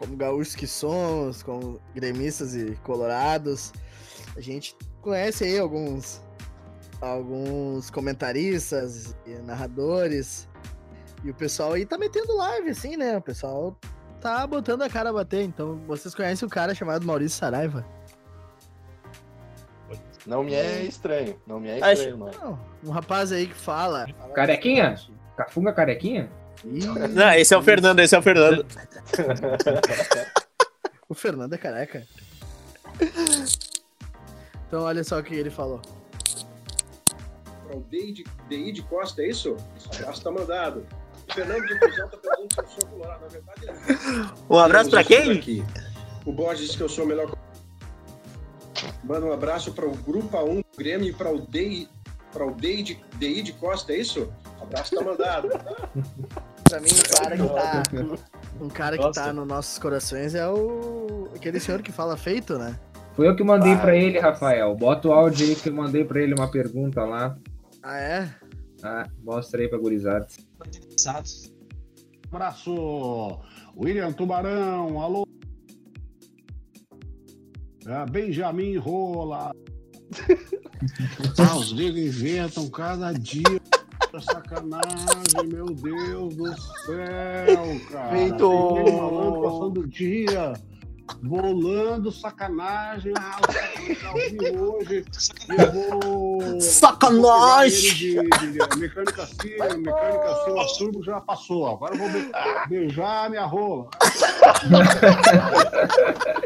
como 0.00 0.16
gaúchos 0.16 0.56
que 0.56 0.66
somos, 0.66 1.42
como 1.42 1.78
gremistas 1.94 2.54
e 2.54 2.74
colorados, 2.82 3.70
a 4.34 4.40
gente 4.40 4.74
conhece 5.02 5.44
aí 5.44 5.58
alguns, 5.58 6.22
alguns 7.02 7.90
comentaristas 7.90 9.14
e 9.26 9.34
narradores. 9.42 10.48
E 11.22 11.30
o 11.30 11.34
pessoal 11.34 11.74
aí 11.74 11.84
tá 11.84 11.98
metendo 11.98 12.34
live, 12.34 12.70
assim, 12.70 12.96
né? 12.96 13.18
O 13.18 13.20
pessoal 13.20 13.76
tá 14.22 14.46
botando 14.46 14.80
a 14.80 14.88
cara 14.88 15.10
a 15.10 15.12
bater. 15.12 15.42
Então, 15.42 15.76
vocês 15.86 16.14
conhecem 16.14 16.46
o 16.48 16.50
cara 16.50 16.74
chamado 16.74 17.04
Maurício 17.04 17.38
Saraiva? 17.38 17.84
Não 20.26 20.42
me 20.42 20.54
é 20.54 20.82
estranho, 20.84 21.38
não 21.46 21.60
me 21.60 21.68
é 21.68 21.82
Acho- 21.82 21.92
estranho, 21.92 22.18
mano. 22.18 22.32
Não, 22.42 22.58
um 22.84 22.90
rapaz 22.90 23.32
aí 23.32 23.46
que 23.46 23.54
fala. 23.54 24.06
fala 24.18 24.32
Carequinha? 24.32 24.94
Cafunga 25.36 25.72
carequinha? 25.74 26.30
Não, 26.64 27.32
esse 27.34 27.54
é 27.54 27.56
o 27.56 27.62
Fernando, 27.62 28.00
esse 28.00 28.14
é 28.14 28.18
o 28.18 28.22
Fernando. 28.22 28.66
O 31.08 31.14
Fernando 31.14 31.54
é 31.54 31.58
careca. 31.58 32.06
Então, 34.66 34.82
olha 34.82 35.02
só 35.02 35.18
o 35.18 35.22
que 35.22 35.34
ele 35.34 35.50
falou. 35.50 35.80
Para 37.66 37.76
o 37.76 37.80
DI 37.82 38.24
de, 38.48 38.72
de 38.72 38.82
Costa, 38.82 39.22
é 39.22 39.28
isso? 39.28 39.56
Abraço 39.96 40.22
tá 40.22 40.30
mandado. 40.30 40.86
O 41.28 41.32
Fernando 41.34 41.66
de 41.66 41.78
Cruzão 41.78 42.08
tá 42.08 42.16
perguntando 42.16 42.68
se 42.68 42.74
eu 42.76 42.80
sou 42.80 42.90
colorado. 42.90 43.20
Na 43.22 43.28
verdade, 43.28 43.60
ele- 43.64 44.28
Um 44.48 44.58
abraço 44.58 44.90
pra 44.90 45.04
Temos 45.04 45.26
quem? 45.26 45.38
aqui. 45.38 45.64
O 46.26 46.32
Borges 46.32 46.66
disse 46.66 46.76
que 46.76 46.82
eu 46.82 46.88
sou 46.88 47.04
o 47.04 47.08
melhor. 47.08 47.30
Manda 49.04 49.26
um 49.26 49.32
abraço 49.32 49.72
para 49.72 49.86
o 49.86 49.92
Grupo 49.96 50.36
A1 50.36 50.56
do 50.58 50.76
Grêmio 50.78 51.08
e 51.08 51.12
para 51.12 51.30
o 51.32 51.40
DI, 51.40 51.88
para 52.32 52.46
o 52.46 52.54
DI 52.54 52.82
de, 52.82 52.94
DI 53.16 53.42
de 53.42 53.52
Costa, 53.54 53.92
é 53.92 53.96
isso? 53.98 54.32
Abraço 54.60 54.94
tá 54.94 55.02
mandado. 55.02 55.48
Pra 56.70 56.78
mim, 56.80 56.88
um 56.88 57.16
cara 57.16 57.36
que 57.36 57.48
tá. 57.48 57.82
Um 58.60 58.68
cara 58.68 58.96
que 58.96 59.02
Nossa. 59.04 59.24
tá 59.24 59.32
nos 59.32 59.46
nossos 59.46 59.78
corações 59.78 60.36
é 60.36 60.46
o. 60.48 61.28
aquele 61.34 61.58
senhor 61.58 61.82
que 61.82 61.90
fala 61.90 62.16
feito, 62.16 62.56
né? 62.58 62.78
Foi 63.14 63.26
eu 63.26 63.34
que 63.34 63.42
mandei 63.42 63.72
Ah, 63.72 63.78
pra 63.78 63.96
ele, 63.96 64.20
Rafael. 64.20 64.74
Bota 64.76 65.08
o 65.08 65.12
áudio 65.12 65.48
aí 65.48 65.56
que 65.56 65.68
eu 65.68 65.74
mandei 65.74 66.04
pra 66.04 66.20
ele 66.22 66.32
uma 66.32 66.48
pergunta 66.48 67.02
lá. 67.04 67.36
Ah, 67.82 67.98
é? 67.98 68.34
Ah, 68.84 69.06
mostra 69.24 69.60
aí 69.60 69.68
pra 69.68 69.78
gurizada. 69.78 70.26
Abraço, 72.30 73.40
William 73.76 74.12
Tubarão, 74.12 75.00
alô. 75.00 75.26
Ah, 77.86 78.06
Benjamin 78.06 78.76
Rola. 78.76 79.50
ah, 81.38 81.56
os 81.56 81.72
negros 81.72 81.98
inventam 81.98 82.70
cada 82.70 83.12
dia. 83.12 83.42
Sacanagem, 84.18 85.46
meu 85.46 85.66
Deus 85.66 86.34
do 86.34 86.48
céu, 86.86 87.80
cara. 87.90 88.08
Feito. 88.10 88.48
Falando, 88.48 89.42
passando 89.42 89.80
o 89.80 89.86
dia, 89.86 90.52
bolando 91.22 92.10
sacanagem. 92.10 93.12
Ah, 93.16 93.38
o 93.40 93.52
sacanagem 93.52 93.96
tá 93.96 94.12
hoje. 94.60 95.04
Eu 95.48 95.72
vou. 95.72 96.60
Sacanagem! 96.60 98.14
Vou 98.16 98.24
ele 98.24 98.30
de, 98.52 98.68
de 98.68 98.78
mecânica 98.78 99.26
Cia, 99.26 99.76
mecânica 99.76 100.34
Cia 100.44 100.78
Turbo 100.78 101.02
já 101.04 101.20
passou. 101.20 101.68
Agora 101.68 101.94
eu 101.94 101.98
vou 102.00 102.08
be- 102.10 102.30
beijar 102.68 103.30
minha 103.30 103.44
rola. 103.46 103.88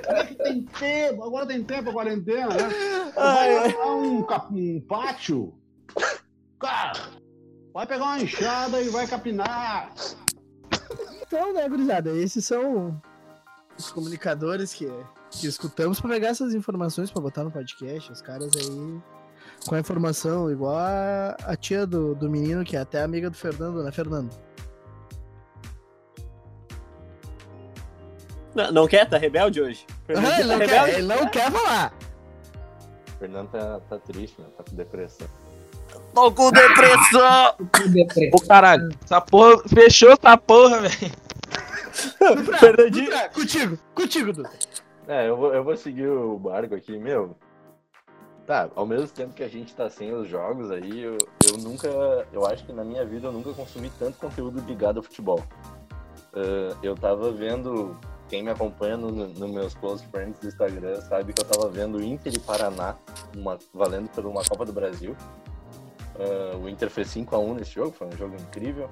É 0.06 0.24
que 0.24 0.34
tem 0.34 0.62
tempo, 0.78 1.24
agora 1.24 1.46
tem 1.46 1.62
tempo 1.64 1.90
a 1.90 1.92
quarentena, 1.92 2.48
né? 2.48 2.68
Ai, 3.16 3.54
Vai 3.54 3.72
lá 3.72 3.94
um, 3.96 4.26
um 4.52 4.80
pátio. 4.80 5.54
Cara, 6.58 6.92
vai 7.74 7.86
pegar 7.86 8.04
uma 8.04 8.20
enxada 8.22 8.80
e 8.80 8.88
vai 8.88 9.06
capinar. 9.06 9.92
Então, 11.26 11.52
né, 11.52 11.68
gurizada? 11.68 12.10
Esses 12.10 12.46
são 12.46 13.00
os 13.76 13.90
comunicadores 13.90 14.72
que, 14.72 14.88
que 15.32 15.46
escutamos 15.48 16.00
pra 16.00 16.08
pegar 16.10 16.28
essas 16.28 16.54
informações 16.54 17.10
pra 17.10 17.20
botar 17.20 17.42
no 17.42 17.50
podcast. 17.50 18.12
Os 18.12 18.22
caras 18.22 18.50
aí 18.56 19.02
com 19.66 19.74
a 19.74 19.80
informação, 19.80 20.50
igual 20.50 20.76
a, 20.76 21.36
a 21.44 21.56
tia 21.56 21.86
do, 21.86 22.14
do 22.14 22.30
menino, 22.30 22.64
que 22.64 22.76
é 22.76 22.80
até 22.80 23.02
amiga 23.02 23.28
do 23.28 23.36
Fernando, 23.36 23.82
né, 23.82 23.90
Fernando? 23.90 24.30
Não, 28.54 28.70
não 28.70 28.86
quer? 28.86 29.08
Tá 29.08 29.18
rebelde 29.18 29.60
hoje? 29.60 29.84
Fernando 30.06 30.26
Ah, 30.32 30.40
ele, 30.40 30.48
tá 30.48 30.54
não 30.54 30.58
rebelde? 30.58 30.90
quer, 30.92 30.98
ele 30.98 31.06
não 31.08 31.28
quer 31.28 31.50
falar. 31.50 31.92
O 33.08 33.18
Fernando 33.18 33.50
tá, 33.50 33.80
tá 33.80 33.98
triste, 33.98 34.40
né? 34.40 34.46
Tá 34.56 34.62
com 34.62 34.76
depressão. 34.76 35.26
Tô 36.14 36.32
com 36.32 36.50
depressão! 36.50 37.54
Ô, 38.32 38.40
caralho. 38.46 38.90
Essa 39.04 39.20
porra, 39.20 39.62
fechou 39.68 40.12
essa 40.12 40.36
porra, 40.36 40.80
velho. 40.80 41.12
Fernandinho. 42.58 43.10
Contigo, 43.32 43.78
contigo, 43.94 44.32
Dutra. 44.32 44.52
É, 45.08 45.28
eu 45.28 45.36
vou, 45.36 45.54
eu 45.54 45.64
vou 45.64 45.76
seguir 45.76 46.08
o 46.08 46.38
barco 46.38 46.74
aqui, 46.74 46.96
meu. 46.98 47.36
Tá, 48.46 48.68
ao 48.74 48.86
mesmo 48.86 49.08
tempo 49.08 49.34
que 49.34 49.42
a 49.42 49.48
gente 49.48 49.74
tá 49.74 49.88
sem 49.88 50.12
os 50.12 50.28
jogos 50.28 50.70
aí, 50.70 51.02
eu, 51.02 51.16
eu 51.46 51.58
nunca. 51.58 51.88
Eu 52.32 52.46
acho 52.46 52.64
que 52.64 52.72
na 52.72 52.84
minha 52.84 53.04
vida 53.04 53.28
eu 53.28 53.32
nunca 53.32 53.52
consumi 53.52 53.90
tanto 53.98 54.18
conteúdo 54.18 54.62
ligado 54.66 54.98
ao 54.98 55.02
futebol. 55.02 55.42
Ah, 56.34 56.76
eu 56.82 56.94
tava 56.94 57.32
vendo. 57.32 57.96
Quem 58.28 58.42
me 58.42 58.50
acompanha 58.50 58.96
nos 58.96 59.38
no 59.38 59.48
meus 59.48 59.74
close 59.74 60.04
friends 60.06 60.40
do 60.40 60.48
Instagram 60.48 61.00
sabe 61.02 61.32
que 61.32 61.42
eu 61.42 61.46
tava 61.46 61.68
vendo 61.68 62.02
Inter 62.02 62.32
e 62.34 62.38
Paraná 62.38 62.96
uma, 63.36 63.58
valendo 63.72 64.08
por 64.08 64.24
uma 64.24 64.42
Copa 64.42 64.64
do 64.64 64.72
Brasil. 64.72 65.14
Ah, 66.18 66.56
o 66.56 66.68
Inter 66.68 66.90
fez 66.90 67.08
5x1 67.08 67.54
nesse 67.54 67.72
jogo, 67.72 67.92
foi 67.92 68.06
um 68.06 68.16
jogo 68.16 68.34
incrível. 68.36 68.88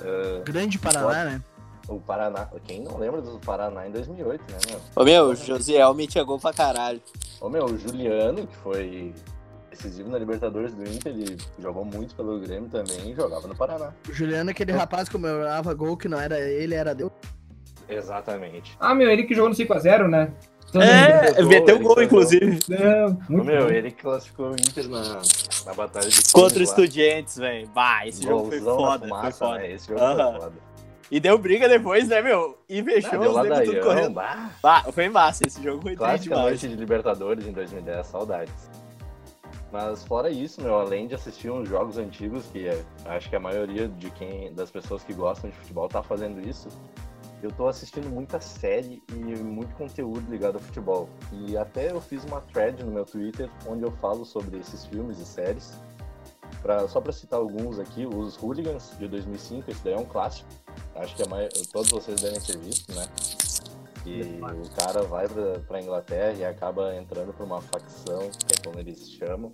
Ah, 0.00 0.42
Grande 0.44 0.78
Paraná, 0.78 1.24
né? 1.24 1.42
o 1.88 2.00
Paraná, 2.00 2.48
quem 2.64 2.80
não 2.82 2.96
lembra 2.96 3.20
do 3.20 3.38
Paraná 3.40 3.86
em 3.86 3.90
2008, 3.90 4.40
né, 4.50 4.58
meu? 4.68 4.80
Ô 4.96 5.04
meu, 5.04 5.24
o 5.30 5.36
Josiel 5.36 5.92
me 5.94 6.10
chegou 6.10 6.38
pra 6.38 6.52
caralho. 6.52 7.00
Ô 7.40 7.48
meu, 7.48 7.66
o 7.66 7.78
Juliano, 7.78 8.46
que 8.46 8.56
foi 8.56 9.14
decisivo 9.70 10.08
na 10.08 10.18
Libertadores 10.18 10.72
do 10.72 10.82
Inter, 10.84 11.12
ele 11.12 11.36
jogou 11.58 11.84
muito 11.84 12.14
pelo 12.14 12.38
Grêmio 12.40 12.70
também 12.70 13.10
e 13.10 13.14
jogava 13.14 13.46
no 13.46 13.56
Paraná. 13.56 13.92
O 14.08 14.12
Juliano, 14.12 14.50
aquele 14.50 14.72
rapaz 14.72 15.08
que 15.08 15.12
comemorava 15.12 15.74
gol 15.74 15.96
que 15.96 16.08
não 16.08 16.18
era 16.18 16.40
ele, 16.40 16.74
era 16.74 16.94
Deus. 16.94 17.12
Exatamente. 17.88 18.76
Ah, 18.80 18.94
meu, 18.94 19.10
ele 19.10 19.24
que 19.24 19.34
jogou 19.34 19.50
no 19.50 19.54
5x0, 19.56 20.08
né? 20.08 20.32
Tô 20.72 20.80
É, 20.80 21.32
gol, 21.34 21.46
meteu 21.48 21.78
gol, 21.78 22.02
inclusive. 22.02 22.58
Não, 22.68 23.10
muito 23.28 23.44
meu, 23.46 23.66
bom. 23.66 23.70
ele 23.70 23.90
que 23.92 24.02
classificou 24.02 24.50
o 24.50 24.54
Inter 24.54 24.88
na, 24.88 25.22
na 25.66 25.74
batalha 25.74 26.08
de 26.08 26.32
Contra 26.32 26.58
lá. 26.58 26.64
estudiantes, 26.64 27.36
velho. 27.36 27.68
Bah, 27.68 28.06
esse 28.06 28.22
jogo 28.24 28.48
foi 28.48 28.60
foda, 28.60 28.98
foi 28.98 29.08
fumaça, 29.08 29.32
foda. 29.38 29.58
Né? 29.58 29.72
Esse 29.72 29.88
jogo 29.88 30.00
Aham. 30.00 30.32
foi 30.32 30.40
foda. 30.40 30.52
E 31.10 31.20
deu 31.20 31.38
briga 31.38 31.68
depois, 31.68 32.08
né, 32.08 32.20
meu? 32.22 32.58
E 32.68 32.80
Ah, 32.80 32.84
fechou 32.84 33.20
deu 33.20 33.30
os 33.30 33.42
negros 33.42 33.68
tudo 33.68 33.80
correndo. 33.82 34.14
bah, 34.14 34.50
Bah, 34.62 34.82
foi 34.90 35.08
massa, 35.08 35.46
esse 35.46 35.62
jogo 35.62 35.80
foi 35.82 35.94
triste 35.94 36.24
demais. 36.24 36.42
noite 36.42 36.68
de 36.68 36.74
Libertadores 36.74 37.46
em 37.46 37.52
2010, 37.52 38.06
saudades. 38.06 38.70
Mas 39.70 40.02
fora 40.04 40.30
isso, 40.30 40.60
meu, 40.62 40.78
além 40.78 41.06
de 41.06 41.14
assistir 41.14 41.50
uns 41.50 41.68
jogos 41.68 41.98
antigos, 41.98 42.46
que 42.52 42.66
é, 42.66 42.80
acho 43.06 43.28
que 43.28 43.36
a 43.36 43.40
maioria 43.40 43.86
de 43.88 44.08
quem 44.10 44.52
das 44.54 44.70
pessoas 44.70 45.04
que 45.04 45.12
gostam 45.12 45.50
de 45.50 45.56
futebol 45.56 45.88
tá 45.88 46.02
fazendo 46.02 46.40
isso, 46.48 46.68
eu 47.46 47.52
tô 47.52 47.68
assistindo 47.68 48.08
muita 48.08 48.40
série 48.40 49.02
e 49.10 49.14
muito 49.14 49.74
conteúdo 49.74 50.30
ligado 50.30 50.56
ao 50.56 50.60
futebol. 50.60 51.08
E 51.32 51.56
até 51.56 51.90
eu 51.90 52.00
fiz 52.00 52.24
uma 52.24 52.40
thread 52.40 52.82
no 52.82 52.90
meu 52.90 53.04
Twitter 53.04 53.50
onde 53.66 53.82
eu 53.82 53.90
falo 53.92 54.24
sobre 54.24 54.58
esses 54.58 54.84
filmes 54.86 55.18
e 55.18 55.26
séries. 55.26 55.74
Pra, 56.62 56.88
só 56.88 57.00
para 57.00 57.12
citar 57.12 57.38
alguns 57.38 57.78
aqui, 57.78 58.06
os 58.06 58.36
Hooligans 58.36 58.92
de 58.98 59.06
2005, 59.06 59.70
esse 59.70 59.84
daí 59.84 59.94
é 59.94 59.98
um 59.98 60.04
clássico. 60.04 60.48
Acho 60.94 61.14
que 61.14 61.22
a 61.22 61.26
maioria, 61.26 61.62
todos 61.72 61.90
vocês 61.90 62.20
devem 62.20 62.40
ter 62.40 62.58
visto, 62.58 62.94
né? 62.94 63.06
Que 64.02 64.40
o 64.40 64.70
cara 64.76 65.02
vai 65.02 65.28
pra, 65.28 65.60
pra 65.60 65.80
Inglaterra 65.82 66.32
e 66.32 66.44
acaba 66.44 66.96
entrando 66.96 67.32
pra 67.34 67.44
uma 67.44 67.60
facção, 67.60 68.30
que 68.30 68.54
é 68.58 68.64
como 68.64 68.78
eles 68.78 69.10
chamam. 69.10 69.50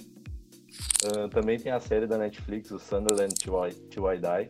Ah, 1.04 1.28
também 1.28 1.59
tem 1.59 1.73
a 1.73 1.80
série 1.80 2.06
da 2.06 2.18
Netflix, 2.18 2.70
o 2.70 2.78
Sunderland 2.78 3.35
Till 3.35 3.66
I, 3.66 3.73
Till 3.73 4.12
I 4.12 4.18
Die, 4.18 4.49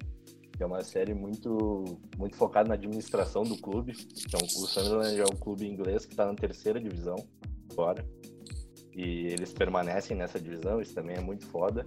que 0.61 0.65
é 0.65 0.67
uma 0.67 0.85
série 0.85 1.15
muito, 1.15 1.99
muito 2.19 2.37
focada 2.37 2.69
na 2.69 2.75
administração 2.75 3.45
do 3.45 3.57
clube. 3.57 3.95
Um, 4.35 4.45
o 4.45 4.67
Sunderland 4.67 5.19
é 5.19 5.25
um 5.25 5.35
clube 5.35 5.67
inglês 5.67 6.05
que 6.05 6.13
está 6.13 6.27
na 6.27 6.35
terceira 6.35 6.79
divisão 6.79 7.17
fora. 7.75 8.07
E 8.95 9.29
eles 9.29 9.55
permanecem 9.55 10.15
nessa 10.15 10.39
divisão, 10.39 10.83
isso 10.83 10.95
também 10.95 11.17
é 11.17 11.21
muito 11.21 11.47
foda. 11.47 11.87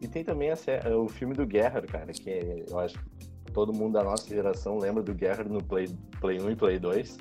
E 0.00 0.06
tem 0.06 0.22
também 0.22 0.52
a 0.52 0.56
o 0.96 1.08
filme 1.08 1.34
do 1.34 1.44
Gerrard, 1.50 1.88
cara, 1.88 2.12
que 2.12 2.64
eu 2.68 2.78
acho 2.78 2.96
que 3.44 3.50
todo 3.52 3.72
mundo 3.72 3.94
da 3.94 4.04
nossa 4.04 4.28
geração 4.28 4.78
lembra 4.78 5.02
do 5.02 5.18
Gerrard 5.18 5.50
no 5.50 5.64
Play, 5.64 5.88
Play 6.20 6.40
1 6.40 6.50
e 6.50 6.54
Play 6.54 6.78
2, 6.78 7.18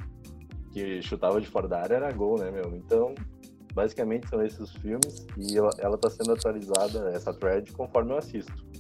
que 0.73 1.01
chutava 1.01 1.41
de 1.41 1.47
fora 1.47 1.67
da 1.67 1.81
área 1.81 1.95
era 1.95 2.11
gol, 2.11 2.37
né, 2.37 2.51
meu? 2.51 2.75
Então, 2.75 3.15
basicamente 3.73 4.29
são 4.29 4.45
esses 4.45 4.69
filmes 4.73 5.25
e 5.39 5.57
ela, 5.57 5.71
ela 5.79 5.97
tá 5.97 6.11
sendo 6.11 6.33
atualizada, 6.33 7.09
essa 7.15 7.33
thread, 7.33 7.71
conforme 7.71 8.11
eu 8.11 8.17
assisto. 8.19 8.72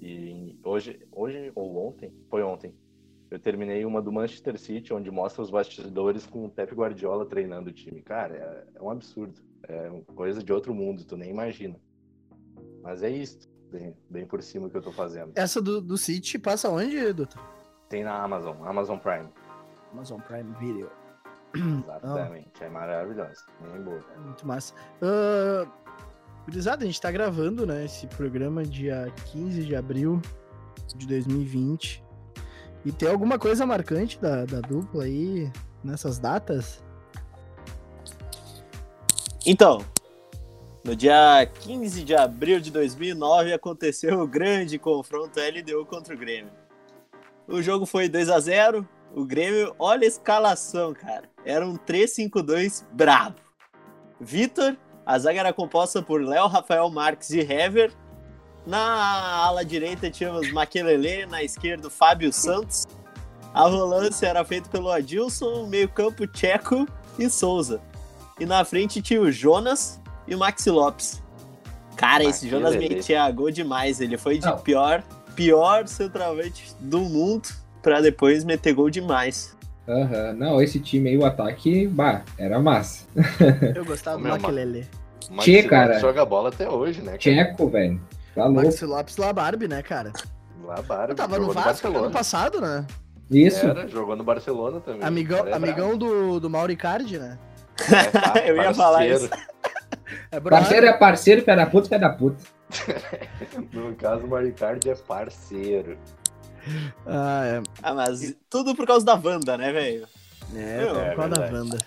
E 0.00 0.58
hoje, 0.64 1.06
hoje 1.12 1.52
ou 1.54 1.88
ontem, 1.88 2.12
foi 2.30 2.42
ontem, 2.42 2.74
eu 3.30 3.38
terminei 3.38 3.84
uma 3.84 4.00
do 4.00 4.10
Manchester 4.10 4.58
City, 4.58 4.92
onde 4.92 5.10
mostra 5.10 5.42
os 5.42 5.50
bastidores 5.50 6.26
com 6.26 6.46
o 6.46 6.50
Pep 6.50 6.74
Guardiola 6.74 7.26
treinando 7.26 7.70
o 7.70 7.72
time. 7.72 8.02
Cara, 8.02 8.34
é, 8.34 8.78
é 8.78 8.82
um 8.82 8.90
absurdo. 8.90 9.40
É 9.62 9.90
uma 9.90 10.02
coisa 10.02 10.42
de 10.42 10.52
outro 10.52 10.74
mundo, 10.74 11.04
tu 11.04 11.16
nem 11.16 11.30
imagina. 11.30 11.78
Mas 12.82 13.02
é 13.02 13.10
isso, 13.10 13.48
bem, 13.70 13.94
bem 14.08 14.26
por 14.26 14.42
cima 14.42 14.68
que 14.70 14.76
eu 14.76 14.82
tô 14.82 14.90
fazendo. 14.90 15.32
Essa 15.36 15.60
do, 15.60 15.80
do 15.80 15.96
City 15.96 16.38
passa 16.38 16.68
onde, 16.70 17.12
doutor? 17.12 17.40
Tem 17.88 18.02
na 18.02 18.22
Amazon, 18.22 18.56
Amazon 18.66 18.98
Prime. 18.98 19.28
Amazon 19.92 20.20
Prime 20.20 20.54
Video. 20.58 20.90
Exatamente, 21.54 22.62
é 22.62 22.68
maravilhoso. 22.68 23.44
Bem 23.60 23.82
boa. 23.82 24.04
É 24.14 24.18
muito 24.18 24.46
massa. 24.46 24.74
Uh, 25.02 25.68
gurizada, 26.44 26.84
a 26.84 26.86
gente 26.86 27.00
tá 27.00 27.10
gravando, 27.10 27.66
né, 27.66 27.84
esse 27.84 28.06
programa 28.06 28.64
dia 28.64 29.12
15 29.32 29.64
de 29.64 29.76
abril 29.76 30.20
de 30.96 31.06
2020. 31.06 32.02
E 32.84 32.92
tem 32.92 33.08
alguma 33.08 33.38
coisa 33.38 33.66
marcante 33.66 34.18
da, 34.18 34.44
da 34.44 34.60
dupla 34.60 35.04
aí 35.04 35.50
nessas 35.84 36.18
datas? 36.18 36.82
Então, 39.44 39.84
no 40.84 40.96
dia 40.96 41.46
15 41.60 42.02
de 42.04 42.14
abril 42.14 42.58
de 42.58 42.70
2009 42.70 43.52
aconteceu 43.52 44.20
o 44.20 44.26
grande 44.26 44.78
confronto 44.78 45.38
LDU 45.38 45.84
contra 45.86 46.14
o 46.14 46.18
Grêmio. 46.18 46.52
O 47.46 47.60
jogo 47.60 47.84
foi 47.84 48.08
2 48.08 48.30
a 48.30 48.40
0 48.40 48.88
o 49.14 49.24
Grêmio, 49.24 49.74
olha 49.78 50.04
a 50.04 50.08
escalação, 50.08 50.94
cara. 50.94 51.28
Era 51.44 51.66
um 51.66 51.76
3-5-2 51.76 52.84
brabo. 52.92 53.36
Vitor, 54.20 54.76
a 55.04 55.18
zaga 55.18 55.40
era 55.40 55.52
composta 55.52 56.02
por 56.02 56.22
Léo, 56.22 56.46
Rafael 56.46 56.88
Marques 56.90 57.30
e 57.30 57.40
Hever. 57.40 57.92
Na 58.66 58.78
ala 59.46 59.64
direita 59.64 60.10
tínhamos 60.10 60.52
Maquelele, 60.52 61.26
na 61.26 61.42
esquerda 61.42 61.88
o 61.88 61.90
Fábio 61.90 62.32
Santos. 62.32 62.86
A 63.52 63.68
volância 63.68 64.26
era 64.26 64.44
feita 64.44 64.68
pelo 64.68 64.90
Adilson, 64.90 65.66
meio-campo 65.66 66.26
Tcheco 66.26 66.86
e 67.18 67.28
Souza. 67.28 67.80
E 68.38 68.46
na 68.46 68.64
frente 68.64 69.02
tinha 69.02 69.20
o 69.20 69.30
Jonas 69.32 70.00
e 70.28 70.34
o 70.34 70.38
Maxi 70.38 70.70
Lopes. 70.70 71.22
Cara, 71.96 72.22
esse 72.24 72.48
Jonas 72.48 72.74
Maquelele. 72.74 72.94
metia 72.96 73.30
gol 73.30 73.50
demais. 73.50 74.00
Ele 74.00 74.16
foi 74.16 74.38
de 74.38 74.46
Não. 74.46 74.58
pior, 74.58 75.02
pior 75.34 75.86
centroavante 75.88 76.74
do 76.78 77.00
mundo 77.00 77.48
pra 77.82 78.00
depois 78.00 78.44
meter 78.44 78.72
gol 78.74 78.88
demais. 78.88 79.56
Aham, 79.88 80.32
Não, 80.34 80.62
esse 80.62 80.78
time 80.78 81.10
aí, 81.10 81.18
o 81.18 81.24
ataque, 81.24 81.86
bah, 81.88 82.22
era 82.38 82.60
massa. 82.60 83.06
Eu 83.74 83.84
gostava 83.84 84.18
do. 84.18 84.86
Mas 85.30 85.44
Tchê, 85.44 85.62
cara. 85.62 85.98
Joga 85.98 86.24
bola 86.24 86.48
até 86.48 86.68
hoje, 86.68 87.02
né? 87.02 87.16
Tcheco, 87.16 87.68
velho. 87.68 88.00
Tá 88.34 88.46
louco. 88.46 88.62
Maxi 88.64 88.84
Lopes 88.84 89.16
lá 89.16 89.32
Barbie, 89.32 89.68
né, 89.68 89.82
cara? 89.82 90.12
Lá, 90.64 90.76
Bárbara, 90.76 91.12
Eu 91.12 91.16
tava 91.16 91.38
no 91.38 91.46
Vasco 91.52 91.60
ano 91.60 91.64
Barcelona. 91.64 92.10
passado, 92.10 92.60
né? 92.60 92.86
Isso. 93.30 93.64
Era, 93.66 93.86
jogou 93.86 94.16
no 94.16 94.24
Barcelona 94.24 94.80
também. 94.80 95.02
Amigão, 95.04 95.46
é 95.46 95.52
amigão 95.52 95.96
do, 95.96 96.40
do 96.40 96.50
Mauricardi, 96.50 97.18
né? 97.18 97.38
É, 97.92 98.04
tá, 98.10 98.34
Eu 98.44 98.56
ia 98.56 98.74
falar 98.74 99.06
isso. 99.06 99.28
É. 100.32 100.40
Parceiro 100.40 100.86
é 100.86 100.92
parceiro, 100.92 101.42
pé 101.42 101.54
da 101.56 101.66
puta, 101.66 101.88
pé 101.88 101.98
da 101.98 102.10
puta. 102.10 102.42
No 103.72 103.94
caso, 103.96 104.24
o 104.24 104.28
Maricardi 104.28 104.90
é 104.90 104.94
parceiro. 104.94 105.96
Ah, 107.06 107.42
é. 107.46 107.62
Ah, 107.82 107.94
mas 107.94 108.34
tudo 108.48 108.74
por 108.74 108.86
causa 108.86 109.04
da 109.04 109.14
Wanda, 109.14 109.56
né, 109.56 109.72
velho? 109.72 110.06
É, 110.54 110.78
Meu, 110.78 110.88
por 110.94 111.02
é 111.02 111.14
causa 111.14 111.28
da. 111.30 111.40
Wanda. 111.52 111.78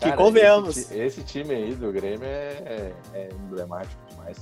Que 0.00 0.12
convenhamos. 0.12 0.76
Esse, 0.76 0.98
esse 0.98 1.22
time 1.22 1.54
aí 1.54 1.74
do 1.74 1.92
Grêmio 1.92 2.26
é, 2.26 2.52
é- 2.64 2.92
é 3.14 3.28
emblemático 3.32 4.00
demais. 4.10 4.36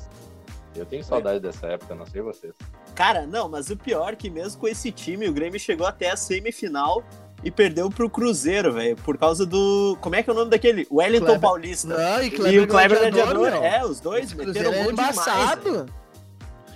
Eu 0.75 0.87
tenho 0.87 1.03
saudade 1.05 1.41
dessa 1.41 1.67
época, 1.67 1.95
não 1.95 2.07
sei 2.07 2.23
vocês. 2.23 2.55
Cara, 2.95 3.27
não, 3.27 3.49
mas 3.49 3.69
o 3.71 3.77
pior 3.77 4.13
é 4.13 4.17
que 4.17 4.31
mesmo 4.31 4.61
com 4.61 4.69
esse 4.69 4.91
time, 4.93 5.29
o 5.29 5.33
Grêmio 5.33 5.59
chegou 5.61 5.87
até 5.87 6.11
a 6.11 6.17
semifinal 6.17 7.03
e 7.43 7.51
perdeu 7.51 7.91
pro 7.91 8.09
Cruzeiro, 8.09 8.73
velho. 8.73 8.97
Por 8.97 9.19
causa 9.19 9.45
do. 9.45 9.99
Como 10.01 10.15
é 10.15 10.23
que 10.23 10.31
é 10.31 10.33
o 10.33 10.37
nome 10.37 10.51
daquele? 10.51 10.87
Wellington 10.91 11.25
Kleber- 11.27 11.41
Paulista. 11.41 11.89
Não, 11.89 12.23
e, 12.23 12.53
e 12.53 12.61
o 12.61 12.67
Kleber 12.69 12.99
Gladiador. 13.01 13.51
meu. 13.51 13.65
É, 13.65 13.85
os 13.85 14.01
dois 14.01 14.33
meteram 14.33 14.53
Cruzeiro 14.53 14.75
é 14.75 14.83
gol 14.85 14.93
demais. 14.93 15.17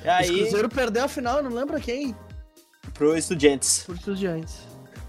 E 0.04 0.08
aí, 0.08 0.24
Esse 0.30 0.38
Cruzeiro 0.40 0.68
perdeu 0.68 1.04
a 1.04 1.08
final, 1.08 1.42
não 1.42 1.50
lembra 1.52 1.80
quem? 1.80 2.14
pro 2.92 3.16
Estudiantes. 3.16 3.82
Por 3.84 3.96
estudiantes. 3.96 4.58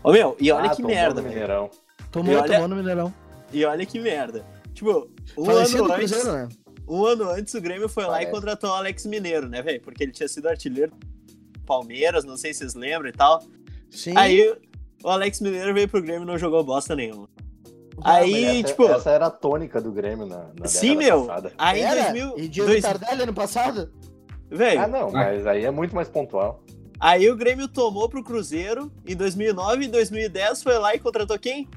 Ô, 0.03 0.11
meu, 0.11 0.35
e 0.39 0.51
olha 0.51 0.67
Ah, 0.67 0.69
que 0.69 0.77
tomou 0.77 0.91
merda. 0.91 1.21
Mineirão. 1.21 1.69
Tomou, 2.11 2.33
E 2.33 2.37
olha- 2.37 2.53
tomou 2.53 2.67
no 2.67 2.75
Mineirão. 2.77 3.13
E 3.53 3.63
olha 3.65 3.85
que 3.85 3.99
merda. 3.99 4.43
Tipo, 4.73 5.09
um 5.37 5.45
Falecido 5.45 5.83
ano 5.85 5.93
antes. 5.93 6.11
Cruzeiro, 6.11 6.33
né? 6.37 6.49
Um 6.87 7.05
ano 7.05 7.29
antes, 7.29 7.53
o 7.53 7.61
Grêmio 7.61 7.87
foi 7.89 8.05
lá 8.05 8.21
e 8.23 8.27
contratou 8.27 8.69
o 8.69 8.73
Alex 8.73 9.05
Mineiro, 9.05 9.47
né, 9.49 9.61
velho? 9.61 9.81
Porque 9.81 10.03
ele 10.03 10.11
tinha 10.11 10.27
sido 10.27 10.47
artilheiro 10.47 10.91
do 11.51 11.59
Palmeiras, 11.65 12.23
não 12.23 12.37
sei 12.37 12.53
se 12.53 12.59
vocês 12.59 12.73
lembram 12.75 13.09
e 13.09 13.11
tal. 13.13 13.43
Sim. 13.91 14.13
Aí 14.15 14.55
o 15.03 15.09
Alex 15.09 15.41
Mineiro 15.41 15.73
veio 15.73 15.87
pro 15.89 16.01
Grêmio 16.01 16.23
e 16.23 16.25
não 16.25 16.37
jogou 16.37 16.63
bosta 16.63 16.95
nenhuma. 16.95 17.27
Aí, 18.03 18.57
essa, 18.59 18.63
tipo, 18.69 18.85
essa 18.87 19.09
era 19.11 19.27
a 19.27 19.31
tônica 19.31 19.79
do 19.81 19.91
Grêmio 19.91 20.25
na, 20.25 20.49
na 20.59 20.67
sim, 20.67 20.95
meu. 20.95 21.25
passada. 21.25 21.53
Aí 21.57 21.79
em 21.79 21.83
Era? 21.83 22.01
2000. 22.03 22.33
E 22.37 22.47
Diego 22.47 22.69
dois- 22.69 22.81
Tardelli 22.83 23.21
ano 23.23 23.33
passado? 23.33 23.91
Velho, 24.55 24.81
Ah, 24.81 24.87
não, 24.87 25.11
mas 25.11 25.45
aí 25.45 25.63
é 25.65 25.71
muito 25.71 25.95
mais 25.95 26.07
pontual. 26.09 26.63
aí 26.99 27.29
o 27.29 27.35
Grêmio 27.35 27.67
tomou 27.67 28.07
pro 28.09 28.23
Cruzeiro 28.23 28.91
em 29.07 29.15
2009 29.15 29.85
em 29.85 29.89
2010 29.89 30.63
foi 30.63 30.77
lá 30.77 30.95
e 30.95 30.99
contratou 30.99 31.37
quem? 31.37 31.67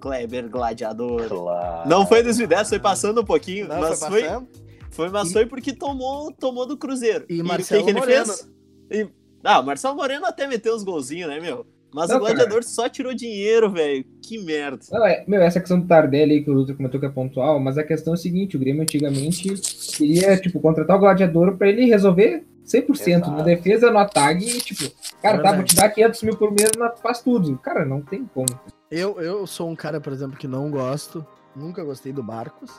Kleber 0.00 0.48
Gladiador. 0.50 1.28
Claro. 1.28 1.88
Não 1.88 2.06
foi 2.06 2.20
em 2.20 2.24
2010, 2.24 2.68
foi 2.70 2.78
passando 2.80 3.20
um 3.20 3.24
pouquinho, 3.24 3.68
Não, 3.68 3.80
mas 3.80 3.98
foi 4.00 4.08
foi, 4.10 4.22
passando. 4.22 4.48
foi, 4.90 5.08
mas 5.10 5.30
E- 5.30 5.32
foi 5.32 5.46
porque 5.46 5.72
tomou, 5.72 6.32
tomou 6.32 6.66
do 6.66 6.76
Cruzeiro. 6.76 7.24
E 7.28 7.40
o 7.40 7.44
Marcelo 7.44 7.84
que, 7.84 7.92
que 7.92 7.98
ele 7.98 8.00
Moreno. 8.00 8.26
fez? 8.26 8.50
E- 8.90 9.08
ah, 9.44 9.60
o 9.60 9.62
Marcelo 9.64 9.94
Moreno 9.94 10.26
até 10.26 10.46
meteu 10.48 10.74
uns 10.74 10.82
golzinhos, 10.82 11.28
né, 11.30 11.38
meu? 11.38 11.64
Mas 11.94 12.08
Não, 12.08 12.16
o 12.16 12.20
Gladiador 12.20 12.62
só 12.62 12.88
tirou 12.88 13.14
dinheiro, 13.14 13.70
velho. 13.70 14.04
Que 14.22 14.38
merda. 14.38 14.80
Não, 14.90 15.06
é, 15.06 15.24
meu, 15.28 15.42
essa 15.42 15.60
questão 15.60 15.78
do 15.78 15.86
Tardelli 15.86 16.34
aí 16.34 16.44
que 16.44 16.50
o 16.50 16.54
Lúcio 16.54 16.74
comentou 16.74 16.98
que 16.98 17.06
é 17.06 17.10
pontual, 17.10 17.60
mas 17.60 17.76
a 17.76 17.84
questão 17.84 18.14
é 18.14 18.16
a 18.16 18.18
seguinte, 18.18 18.56
o 18.56 18.60
Grêmio 18.60 18.82
antigamente 18.82 19.52
queria, 19.96 20.36
tipo, 20.38 20.58
contratar 20.58 20.96
o 20.96 21.00
Gladiador 21.00 21.56
pra 21.56 21.68
ele 21.68 21.84
resolver 21.84 22.44
100% 22.64 23.20
na 23.20 23.26
Exato. 23.26 23.42
defesa, 23.44 23.90
no 23.90 23.98
ataque, 23.98 24.44
e, 24.44 24.60
tipo, 24.60 24.90
cara, 25.20 25.36
tá, 25.38 25.50
Verdade. 25.50 25.56
vou 25.56 25.64
te 25.64 25.76
dar 25.76 25.90
500 25.90 26.22
mil 26.22 26.36
por 26.36 26.50
mês, 26.50 26.70
mas 26.78 26.98
faz 27.00 27.20
tudo. 27.20 27.58
Cara, 27.58 27.84
não 27.84 28.00
tem 28.00 28.24
como. 28.24 28.46
Eu, 28.90 29.20
eu 29.20 29.46
sou 29.46 29.68
um 29.68 29.76
cara, 29.76 30.00
por 30.00 30.12
exemplo, 30.12 30.38
que 30.38 30.48
não 30.48 30.70
gosto, 30.70 31.26
nunca 31.54 31.84
gostei 31.84 32.12
do 32.12 32.22
Barcos, 32.22 32.70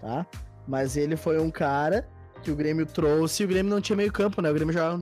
tá? 0.00 0.26
Mas 0.66 0.96
ele 0.96 1.16
foi 1.16 1.40
um 1.40 1.50
cara 1.50 2.08
que 2.42 2.50
o 2.50 2.56
Grêmio 2.56 2.86
trouxe 2.86 3.42
e 3.42 3.46
o 3.46 3.48
Grêmio 3.48 3.70
não 3.70 3.80
tinha 3.80 3.96
meio 3.96 4.12
campo, 4.12 4.40
né? 4.40 4.50
O 4.50 4.54
Grêmio 4.54 4.72
jogava. 4.72 5.00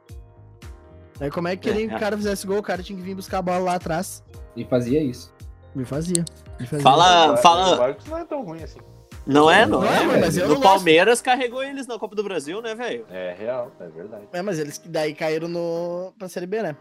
Aí 1.20 1.30
como 1.30 1.48
é 1.48 1.56
que 1.56 1.68
É, 1.68 1.72
queria 1.72 1.88
que 1.88 1.94
é. 1.94 1.96
o 1.96 2.00
cara 2.00 2.16
fizesse 2.16 2.46
gol? 2.46 2.58
O 2.58 2.62
cara 2.62 2.82
tinha 2.82 2.96
que 2.98 3.02
vir 3.04 3.14
buscar 3.14 3.38
a 3.38 3.42
bola 3.42 3.58
lá 3.58 3.74
atrás. 3.74 4.22
E 4.54 4.64
fazia 4.64 5.00
isso. 5.02 5.32
Me 5.74 5.84
fazia. 5.84 6.24
Me 6.60 6.66
fazia. 6.66 6.82
Fala- 6.82 7.32
O 7.32 7.36
fala- 7.38 7.76
Marcos 7.76 8.06
não 8.06 8.18
é 8.18 8.24
tão 8.24 8.42
ruim 8.44 8.62
assim. 8.62 8.78
Não 9.26 9.50
é, 9.50 9.66
não, 9.66 9.80
Não 9.80 9.88
é, 9.88 10.02
é, 10.04 10.20
mas 10.20 10.36
eu 10.36 10.44
No 10.46 10.54
não 10.54 10.60
gosto. 10.60 10.74
Palmeiras 10.76 11.20
carregou 11.20 11.62
eles 11.62 11.86
na 11.88 11.98
Copa 11.98 12.14
do 12.14 12.22
Brasil, 12.22 12.62
né, 12.62 12.74
velho? 12.76 13.04
É 13.10 13.34
real, 13.36 13.72
é 13.80 13.88
verdade. 13.88 14.22
É, 14.32 14.40
mas 14.40 14.58
eles 14.60 14.78
que 14.78 14.88
daí 14.88 15.14
caíram 15.14 15.48
no... 15.48 16.12
pra 16.16 16.28
Série 16.28 16.46
B, 16.46 16.62
né? 16.62 16.76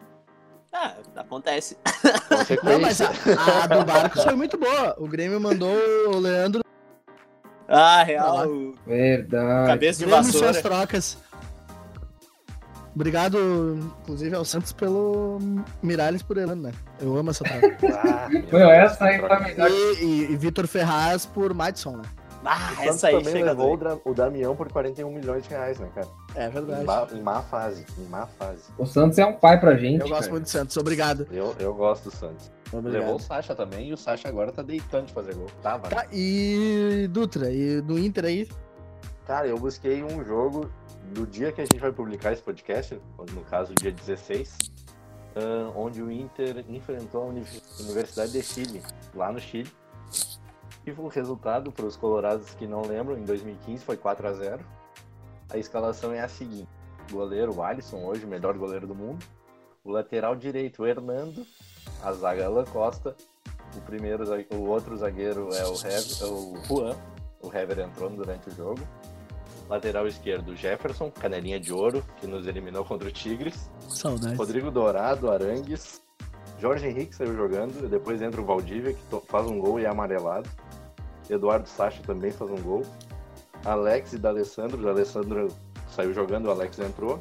Ah, 0.72 0.94
acontece. 1.16 1.76
Não, 2.64 2.80
mas 2.80 3.02
a, 3.02 3.08
a 3.64 3.68
do 3.68 3.84
Barcos 3.86 4.24
foi 4.24 4.36
muito 4.36 4.58
boa. 4.60 4.96
O 5.00 5.08
Grêmio 5.08 5.40
mandou 5.42 5.74
o 6.14 6.18
Leandro 6.20 6.62
Ah, 7.68 8.04
real. 8.04 8.48
o 8.48 8.76
Verdade. 8.86 9.68
Cabeça 9.68 10.00
de 10.00 10.06
Grêmio 10.06 10.30
e 10.30 10.32
suas 10.32 10.56
vassoura. 10.58 10.62
trocas. 10.62 11.18
Obrigado, 12.96 13.38
inclusive, 14.02 14.34
ao 14.36 14.46
Santos 14.46 14.72
pelo 14.72 15.38
Miralles 15.84 16.24
por 16.24 16.38
Elano, 16.38 16.62
né? 16.64 16.72
Eu 17.00 17.16
amo 17.18 17.30
essa 17.32 17.44
troca. 17.44 17.76
Ah, 18.08 18.30
Meu, 18.30 18.70
essa 18.72 19.06
aí 19.06 19.20
tá 19.22 19.40
melhor. 19.40 19.70
e 19.70 20.04
e, 20.04 20.32
e 20.32 20.38
Vitor 20.38 20.66
Ferraz 20.66 21.26
por 21.26 21.54
Madison, 21.54 21.98
né? 21.98 22.04
Ah, 22.48 22.74
O 22.80 22.84
essa 22.84 23.08
aí 23.08 23.18
também 23.18 23.34
chega 23.34 23.52
levou 23.54 23.78
o, 24.06 24.14
Damião 24.14 24.56
por 24.56 24.72
41 24.72 25.12
milhões 25.12 25.44
de 25.44 25.50
reais, 25.50 25.80
né, 25.80 25.90
cara? 25.94 26.08
É 26.36 26.48
Em 26.48 26.50
verdade. 26.52 26.86
má, 26.86 27.08
em 27.12 27.22
má 27.22 27.42
fase, 27.42 27.86
em 27.98 28.06
má 28.10 28.28
fase. 28.28 28.64
O 28.78 28.86
Santos 28.86 29.18
é 29.18 29.26
um 29.26 29.34
pai 29.34 29.60
pra 29.60 29.76
gente. 29.76 30.02
Eu 30.02 30.08
gosto 30.10 30.22
cara. 30.22 30.32
muito 30.32 30.44
do 30.44 30.50
Santos, 30.50 30.78
obrigado. 30.78 31.28
Eu, 31.32 31.56
eu 31.60 31.74
gosto 31.74 32.06
do 32.10 32.16
Santos. 32.16 32.52
Levou 32.72 32.80
Obrigado. 32.90 33.16
o 33.16 33.20
Sacha 33.20 33.56
também 33.56 33.90
e 33.90 33.94
o 33.94 33.98
Sacha 33.98 34.28
agora 34.28 34.52
tá 34.52 34.62
deitando 34.62 35.08
de 35.08 35.14
fazer 35.14 35.34
gol. 35.34 35.48
Tava, 35.62 35.90
né? 35.90 35.96
Tá, 35.96 36.06
e 36.14 37.08
Dutra, 37.12 37.52
e 37.52 37.82
do 37.82 37.98
Inter 37.98 38.26
aí? 38.26 38.48
Cara, 39.26 39.48
eu 39.48 39.58
busquei 39.58 40.04
um 40.04 40.24
jogo 40.24 40.70
do 41.14 41.26
dia 41.26 41.52
que 41.52 41.62
a 41.62 41.66
gente 41.66 41.78
vai 41.80 41.92
publicar 41.92 42.34
esse 42.34 42.42
podcast, 42.42 43.00
no 43.32 43.42
caso, 43.46 43.74
dia 43.76 43.92
16, 43.92 44.58
ah, 45.36 45.72
onde 45.76 46.02
o 46.02 46.12
Inter 46.12 46.66
enfrentou 46.70 47.24
a 47.24 47.26
Uni- 47.26 47.46
Universidade 47.80 48.32
de 48.32 48.42
Chile, 48.44 48.82
lá 49.14 49.32
no 49.32 49.40
Chile. 49.40 49.72
E 50.86 50.92
o 50.92 51.08
resultado, 51.08 51.72
para 51.72 51.86
os 51.86 51.96
colorados 51.96 52.54
que 52.54 52.68
não 52.68 52.82
lembram, 52.84 53.18
em 53.18 53.24
2015 53.24 53.84
foi 53.84 53.98
4 53.98 54.28
a 54.28 54.34
0 54.34 54.64
A 55.50 55.58
escalação 55.58 56.12
é 56.12 56.22
a 56.22 56.28
seguinte: 56.28 56.70
goleiro, 57.12 57.62
Alisson, 57.62 58.04
hoje 58.04 58.24
o 58.26 58.28
melhor 58.28 58.56
goleiro 58.58 58.86
do 58.88 58.94
mundo. 58.96 59.24
O 59.84 59.92
lateral 59.92 60.36
direito, 60.36 60.84
o 60.84 60.88
Hernando. 60.88 61.46
A 62.04 62.12
zaga, 62.14 62.46
Alan 62.46 62.66
Costa. 62.66 63.16
O, 63.76 63.82
primeiro, 63.82 64.24
o 64.54 64.68
outro 64.70 64.96
zagueiro 64.96 65.50
é 65.54 65.66
o, 65.66 65.74
Hever, 65.74 66.22
é 66.22 66.26
o 66.26 66.56
Juan. 66.66 66.96
O 67.42 67.54
Hever 67.56 67.80
entrou 67.80 68.10
durante 68.10 68.50
o 68.50 68.56
jogo. 68.56 68.80
Lateral 69.70 70.08
esquerdo, 70.08 70.56
Jefferson, 70.56 71.10
canelinha 71.10 71.60
de 71.60 71.74
ouro, 71.74 72.04
que 72.18 72.28
nos 72.28 72.46
eliminou 72.46 72.86
contra 72.86 73.08
o 73.08 73.12
Tigres. 73.12 73.70
Saudades. 73.90 74.38
Rodrigo 74.38 74.70
Dourado, 74.70 75.32
Arangues. 75.32 76.02
Jorge 76.60 76.88
Henrique 76.88 77.16
saiu 77.16 77.36
jogando. 77.36 77.90
Depois 77.90 78.22
entra 78.22 78.40
o 78.42 78.46
Valdívia, 78.46 78.94
que 78.94 79.02
faz 79.28 79.48
um 79.48 79.60
gol 79.60 79.80
e 79.80 79.86
é 79.86 79.90
amarelado. 79.90 80.48
Eduardo 81.30 81.68
Sacha 81.68 82.02
também 82.04 82.32
faz 82.32 82.52
um 82.52 82.62
gol. 82.62 82.84
Alex 83.66 84.14
e 84.14 84.18
D'Alessandro. 84.20 84.78
O 84.80 84.84
D'Alessandro 84.84 85.48
saiu 85.90 86.14
jogando, 86.14 86.46
o 86.46 86.52
Alex 86.52 86.78
entrou. 86.80 87.20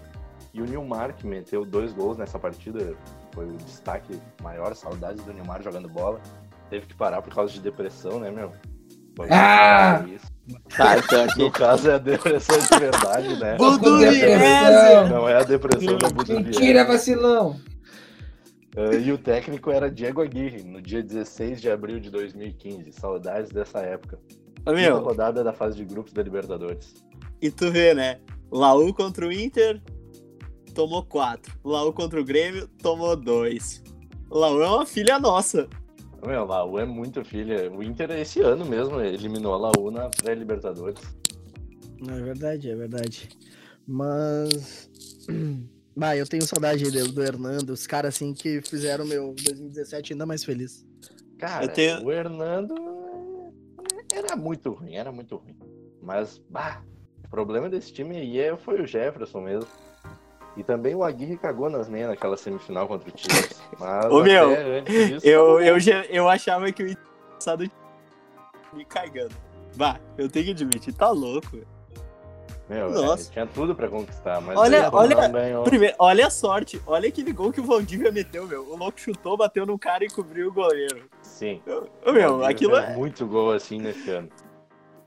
E 0.52 0.60
o 0.60 0.66
Nilmar, 0.66 1.14
que 1.14 1.26
meteu 1.26 1.64
dois 1.64 1.92
gols 1.92 2.16
nessa 2.18 2.38
partida. 2.38 2.94
Foi 3.32 3.46
o 3.46 3.52
destaque 3.56 4.20
maior. 4.42 4.74
Saudades 4.76 5.24
do 5.24 5.32
Nilmar 5.32 5.62
jogando 5.62 5.88
bola. 5.88 6.20
Teve 6.68 6.86
que 6.86 6.94
parar 6.94 7.22
por 7.22 7.34
causa 7.34 7.52
de 7.52 7.60
depressão, 7.60 8.20
né, 8.20 8.30
meu? 8.30 8.52
Vamos 9.16 9.32
Ah! 9.32 10.04
isso. 10.08 10.33
Tá, 10.76 10.98
então 10.98 11.24
aqui. 11.24 11.38
No 11.38 11.50
caso 11.50 11.90
é 11.90 11.94
a 11.94 11.98
depressão 11.98 12.58
de 12.58 12.78
verdade, 12.78 13.36
né? 13.40 13.56
Budu 13.56 13.98
depressão. 13.98 15.08
Não 15.08 15.28
é 15.28 15.36
a 15.36 15.42
depressão 15.42 15.98
da 15.98 16.08
Budu 16.10 16.40
Mentira, 16.40 16.84
vacilão. 16.84 17.60
Uh, 18.76 18.98
e 19.00 19.12
o 19.12 19.18
técnico 19.18 19.70
era 19.70 19.90
Diego 19.90 20.20
Aguirre, 20.20 20.64
no 20.64 20.82
dia 20.82 21.02
16 21.02 21.60
de 21.60 21.70
abril 21.70 22.00
de 22.00 22.10
2015. 22.10 22.92
Saudades 22.92 23.50
dessa 23.50 23.78
época. 23.80 24.18
Ô, 24.66 24.70
Quinta 24.70 24.72
meu, 24.72 25.00
rodada 25.00 25.44
da 25.44 25.52
fase 25.52 25.76
de 25.76 25.84
grupos 25.84 26.12
da 26.12 26.22
Libertadores. 26.22 26.94
e 27.40 27.50
tu 27.50 27.70
vê, 27.70 27.94
né? 27.94 28.18
Laú 28.50 28.92
contra 28.92 29.26
o 29.26 29.32
Inter, 29.32 29.80
tomou 30.74 31.04
quatro. 31.04 31.54
Laú 31.64 31.92
contra 31.92 32.20
o 32.20 32.24
Grêmio, 32.24 32.66
tomou 32.82 33.14
dois. 33.14 33.82
Laú 34.30 34.60
é 34.60 34.68
uma 34.68 34.86
filha 34.86 35.18
nossa. 35.18 35.68
Meu, 36.26 36.40
a 36.42 36.44
Laú 36.44 36.78
é 36.78 36.84
muito 36.84 37.24
filha. 37.24 37.70
O 37.70 37.82
Inter, 37.82 38.10
esse 38.12 38.40
ano 38.40 38.64
mesmo, 38.64 39.00
eliminou 39.00 39.54
a 39.54 39.58
Laú 39.58 39.90
na 39.90 40.08
pré-Libertadores. 40.08 41.00
É 42.08 42.20
verdade, 42.22 42.70
é 42.70 42.74
verdade. 42.76 43.28
Mas. 43.86 44.90
Bah, 45.96 46.16
eu 46.16 46.26
tenho 46.26 46.42
saudade 46.44 46.90
do, 46.90 47.12
do 47.12 47.22
Hernando, 47.22 47.70
os 47.70 47.86
caras 47.86 48.16
assim 48.16 48.34
que 48.34 48.60
fizeram 48.62 49.04
o 49.04 49.06
meu 49.06 49.32
2017 49.44 50.12
ainda 50.12 50.26
mais 50.26 50.42
feliz. 50.42 50.84
Cara, 51.38 51.68
tenho- 51.68 52.04
o 52.04 52.10
Hernando 52.10 52.74
era 54.12 54.34
muito 54.34 54.72
ruim, 54.72 54.94
era 54.96 55.12
muito 55.12 55.36
ruim. 55.36 55.56
Mas, 56.02 56.42
bah, 56.50 56.82
o 57.24 57.28
problema 57.30 57.70
desse 57.70 57.92
time 57.92 58.16
aí 58.16 58.40
é- 58.40 58.56
foi 58.56 58.82
o 58.82 58.86
Jefferson 58.88 59.40
mesmo. 59.42 59.70
E 60.56 60.62
também 60.62 60.94
o 60.94 61.02
Aguirre 61.02 61.36
cagou 61.36 61.68
nas 61.68 61.88
meias 61.88 62.08
naquela 62.10 62.36
semifinal 62.36 62.86
contra 62.86 63.08
o 63.08 63.12
Tigres. 63.12 63.60
Mas 63.78 64.04
Ô, 64.06 64.22
meu, 64.22 64.50
disso, 64.84 65.26
Eu, 65.26 65.60
eu, 65.60 65.80
já- 65.80 66.04
eu 66.04 66.28
achava 66.28 66.70
que 66.70 66.84
o 66.84 66.96
passado 67.34 67.68
me 68.72 68.84
cagando. 68.84 69.34
Bah, 69.76 69.98
eu 70.16 70.28
tenho 70.28 70.44
que 70.46 70.50
admitir, 70.52 70.94
tá 70.94 71.10
louco. 71.10 71.58
Meu, 72.68 72.90
Nossa. 72.90 73.28
é, 73.28 73.32
tinha 73.32 73.46
tudo 73.46 73.74
pra 73.74 73.88
conquistar, 73.88 74.40
mas 74.40 74.56
Olha- 74.56 74.88
olha- 74.90 75.62
Primeiro, 75.64 75.94
olha 75.98 76.26
a 76.28 76.30
sorte, 76.30 76.80
olha 76.86 77.08
aquele 77.08 77.30
gol 77.32 77.52
que 77.52 77.60
o 77.60 77.64
Valdívia 77.64 78.10
meteu, 78.10 78.46
meu. 78.46 78.62
O 78.70 78.76
louco 78.76 78.98
chutou, 78.98 79.36
bateu 79.36 79.66
no 79.66 79.78
cara 79.78 80.04
e 80.04 80.08
cobriu 80.08 80.48
o 80.48 80.52
goleiro. 80.52 81.02
sim. 81.20 81.60
Ô, 82.06 82.12
meu, 82.12 82.42
aquilo 82.44 82.76
é. 82.76 82.94
muito 82.96 83.26
gol 83.26 83.50
assim 83.50 83.78
nesse 83.80 84.08
ano. 84.10 84.28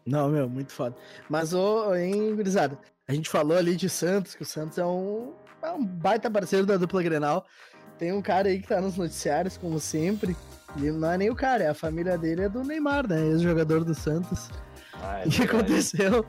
Não, 0.06 0.30
meu, 0.30 0.48
muito 0.48 0.72
foda. 0.72 0.96
Mas, 1.28 1.54
ô, 1.54 1.96
hein, 1.96 2.36
gurizada, 2.36 2.78
a 3.08 3.14
gente 3.14 3.30
falou 3.30 3.58
ali 3.58 3.76
de 3.76 3.90
Santos, 3.90 4.36
que 4.36 4.42
o 4.42 4.46
Santos 4.46 4.78
é 4.78 4.86
um, 4.86 5.32
é 5.64 5.72
um 5.72 5.84
baita 5.86 6.30
parceiro 6.30 6.66
da 6.66 6.76
dupla 6.76 7.02
Grenal. 7.02 7.46
Tem 7.98 8.12
um 8.12 8.22
cara 8.22 8.50
aí 8.50 8.60
que 8.60 8.68
tá 8.68 8.82
nos 8.82 8.98
noticiários, 8.98 9.58
como 9.58 9.80
sempre. 9.80 10.36
E 10.76 10.92
não 10.92 11.12
é 11.12 11.18
nem 11.18 11.30
o 11.30 11.36
cara, 11.36 11.64
é 11.64 11.70
a 11.70 11.74
família 11.74 12.18
dele 12.18 12.44
é 12.44 12.50
do 12.50 12.64
Neymar, 12.64 13.08
né? 13.08 13.28
Ex-jogador 13.30 13.86
do 13.86 13.96
Santos. 13.96 14.50
Ah, 15.02 15.22
é 15.22 15.28
O 15.28 15.30
que 15.30 15.44
aconteceu? 15.44 16.26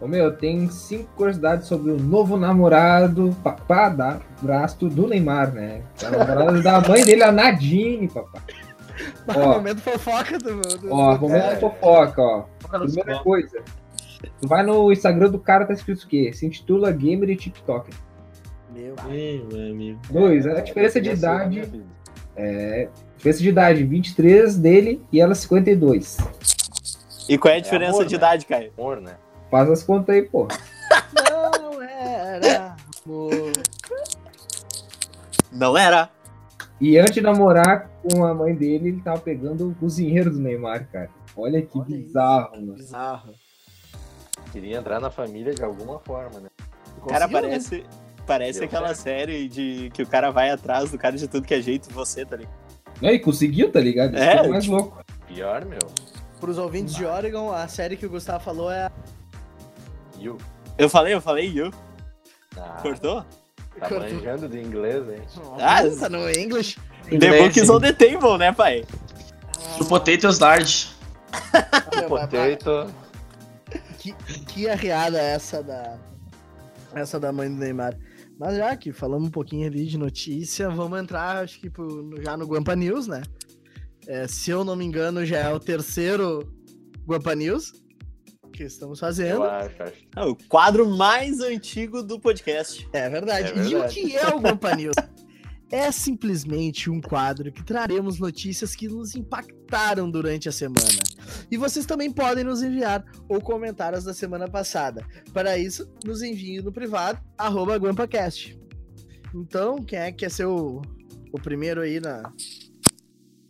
Ô, 0.00 0.08
meu, 0.08 0.36
tem 0.36 0.68
cinco 0.68 1.08
curiosidades 1.14 1.68
sobre 1.68 1.92
o 1.92 1.96
novo 1.98 2.36
namorado, 2.36 3.34
papadrasto 3.42 4.88
do 4.88 5.06
Neymar, 5.06 5.52
né? 5.52 5.82
Que 5.96 6.04
é 6.04 6.08
a 6.08 6.10
namorada 6.10 6.60
da 6.60 6.80
mãe 6.80 7.04
dele, 7.04 7.22
a 7.22 7.30
Nadine, 7.30 8.08
papai. 8.08 8.42
Ó. 9.28 9.54
momento 9.54 9.80
fofoca 9.80 10.38
do. 10.38 10.60
do 10.60 10.92
Ó, 10.92 11.16
momento 11.16 11.40
cara. 11.40 11.60
fofoca, 11.60 12.20
ó. 12.20 12.44
Primeira 12.80 13.20
coisa. 13.20 13.62
Tu 14.40 14.48
vai 14.48 14.64
no 14.64 14.90
Instagram 14.92 15.30
do 15.30 15.38
cara, 15.38 15.64
tá 15.64 15.72
escrito 15.72 16.02
o 16.02 16.08
quê? 16.08 16.32
Se 16.32 16.46
intitula 16.46 16.90
Gamer 16.90 17.30
e 17.30 17.36
TikToker. 17.36 17.94
Meu, 18.70 18.94
meu 19.50 19.70
amigo. 19.70 20.00
Dois, 20.10 20.46
a 20.46 20.60
diferença 20.60 21.00
de 21.00 21.10
Essa 21.10 21.26
é 21.26 21.30
a 21.30 21.48
minha 21.48 21.62
idade. 21.62 21.84
É. 22.36 22.88
Diferença 23.16 23.42
de 23.42 23.48
idade, 23.48 23.84
23 23.84 24.56
dele 24.56 25.02
e 25.12 25.20
ela 25.20 25.34
52. 25.34 26.18
E 27.28 27.36
qual 27.36 27.52
é 27.52 27.56
a 27.56 27.60
diferença 27.60 27.92
amor, 27.92 28.06
de 28.06 28.12
né? 28.12 28.16
idade, 28.16 28.46
Caio? 28.46 28.72
Amor, 28.78 29.00
né? 29.00 29.16
Faz 29.50 29.70
as 29.70 29.82
contas 29.82 30.14
aí, 30.14 30.22
pô. 30.22 30.46
não 31.60 31.82
era. 31.82 32.76
amor. 33.04 33.52
Não 35.50 35.76
era. 35.76 36.10
E 36.80 36.96
antes 36.96 37.14
de 37.14 37.20
namorar 37.20 37.90
com 38.02 38.24
a 38.24 38.32
mãe 38.32 38.54
dele, 38.54 38.88
ele 38.88 39.00
tava 39.00 39.20
pegando 39.20 39.68
o 39.68 39.74
cozinheiro 39.74 40.30
do 40.30 40.38
Neymar, 40.38 40.88
cara. 40.92 41.10
Olha 41.36 41.60
que 41.60 41.76
Olha 41.76 41.88
bizarro, 41.88 42.52
mano. 42.52 42.74
Bizarro. 42.74 43.34
Queria 44.52 44.78
entrar 44.78 45.00
na 45.00 45.10
família 45.10 45.54
de 45.54 45.62
alguma 45.62 45.98
forma, 46.00 46.40
né? 46.40 46.48
Cara, 47.08 47.26
né? 47.26 47.32
parece, 47.32 47.84
parece 48.26 48.58
Deu 48.60 48.68
aquela 48.68 48.94
certo. 48.94 49.02
série 49.04 49.48
de 49.48 49.90
que 49.92 50.02
o 50.02 50.06
cara 50.06 50.30
vai 50.30 50.50
atrás 50.50 50.90
do 50.90 50.98
cara 50.98 51.16
de 51.16 51.28
tudo 51.28 51.46
que 51.46 51.54
é 51.54 51.60
jeito, 51.60 51.92
você, 51.92 52.24
tá 52.24 52.36
ligado? 52.36 52.54
E 53.00 53.06
aí, 53.08 53.18
conseguiu, 53.18 53.70
tá 53.70 53.78
ligado? 53.80 54.14
Isso 54.14 54.22
É, 54.24 54.36
é 54.38 54.42
o 54.42 54.50
mais 54.50 54.64
tipo- 54.64 54.76
louco. 54.76 55.04
Pior, 55.26 55.64
meu. 55.64 55.78
Pros 56.40 56.56
ouvintes 56.58 56.94
de 56.94 57.04
Oregon, 57.04 57.52
a 57.52 57.68
série 57.68 57.96
que 57.96 58.06
o 58.06 58.10
Gustavo 58.10 58.42
falou 58.42 58.70
é. 58.70 58.90
E 60.18 60.28
o. 60.28 60.38
Eu 60.76 60.88
falei, 60.88 61.14
eu 61.14 61.20
falei, 61.20 61.46
you. 61.46 61.70
Ah, 62.56 62.78
Cortou? 62.82 63.24
tá 63.78 63.88
Cortou. 63.88 64.10
manjando 64.14 64.48
de 64.48 64.58
inglês, 64.60 65.08
hein? 65.08 65.22
Ah, 65.60 65.80
tá 65.98 66.08
no 66.08 66.28
English. 66.30 66.78
The 67.10 67.42
book 67.42 67.58
is 67.60 67.68
on 67.70 67.80
the 67.80 67.92
table, 67.92 68.38
né, 68.38 68.52
pai? 68.52 68.84
O 69.80 69.84
Potatoes 69.84 70.38
Large. 70.40 70.88
Meu, 71.94 72.08
Potato. 72.08 72.92
Que, 73.98 74.12
que 74.46 74.68
arreada 74.68 75.18
essa 75.20 75.62
da. 75.62 75.98
Essa 76.94 77.20
da 77.20 77.30
mãe 77.32 77.50
do 77.50 77.56
Neymar. 77.56 77.98
Mas 78.38 78.56
já 78.56 78.74
que 78.76 78.92
falamos 78.92 79.28
um 79.28 79.30
pouquinho 79.30 79.66
ali 79.66 79.84
de 79.86 79.98
notícia, 79.98 80.70
vamos 80.70 80.98
entrar, 80.98 81.42
acho 81.44 81.60
que 81.60 81.68
pro- 81.68 82.02
no- 82.02 82.22
já 82.22 82.36
no 82.36 82.46
Guampa 82.46 82.74
News, 82.74 83.06
né? 83.06 83.22
É, 84.06 84.26
se 84.26 84.50
eu 84.50 84.64
não 84.64 84.74
me 84.74 84.84
engano, 84.86 85.26
já 85.26 85.38
é 85.40 85.52
o 85.52 85.60
terceiro 85.60 86.50
Guampa 87.06 87.34
News 87.34 87.72
que 88.52 88.62
estamos 88.64 88.98
fazendo. 88.98 89.36
Eu 89.36 89.42
acho, 89.44 89.82
acho. 89.82 89.94
É 90.16 90.24
o 90.24 90.34
quadro 90.48 90.88
mais 90.88 91.40
antigo 91.40 92.02
do 92.02 92.18
podcast. 92.18 92.88
É 92.92 93.08
verdade. 93.10 93.48
É 93.52 93.56
E 93.56 93.60
o 93.60 93.68
verdade. 93.70 93.94
que 93.94 94.16
é 94.16 94.28
o 94.34 94.40
Guampa 94.40 94.74
News? 94.74 94.94
É 95.70 95.92
simplesmente 95.92 96.88
um 96.88 96.98
quadro 96.98 97.52
que 97.52 97.62
traremos 97.62 98.18
notícias 98.18 98.74
que 98.74 98.88
nos 98.88 99.14
impactaram 99.14 100.10
durante 100.10 100.48
a 100.48 100.52
semana. 100.52 101.02
E 101.50 101.58
vocês 101.58 101.84
também 101.84 102.10
podem 102.10 102.42
nos 102.42 102.62
enviar 102.62 103.04
ou 103.28 103.38
comentar 103.38 103.92
as 103.92 104.04
da 104.04 104.14
semana 104.14 104.48
passada. 104.48 105.06
Para 105.32 105.58
isso, 105.58 105.86
nos 106.04 106.22
enviem 106.22 106.62
no 106.62 106.72
privado, 106.72 107.20
arroba 107.36 107.76
GuampaCast. 107.76 108.58
Então, 109.34 109.76
quem 109.84 109.98
é 109.98 110.10
que 110.10 110.18
quer 110.18 110.30
ser 110.30 110.46
o, 110.46 110.80
primeiro 111.42 111.82
aí 111.82 112.00
na. 112.00 112.32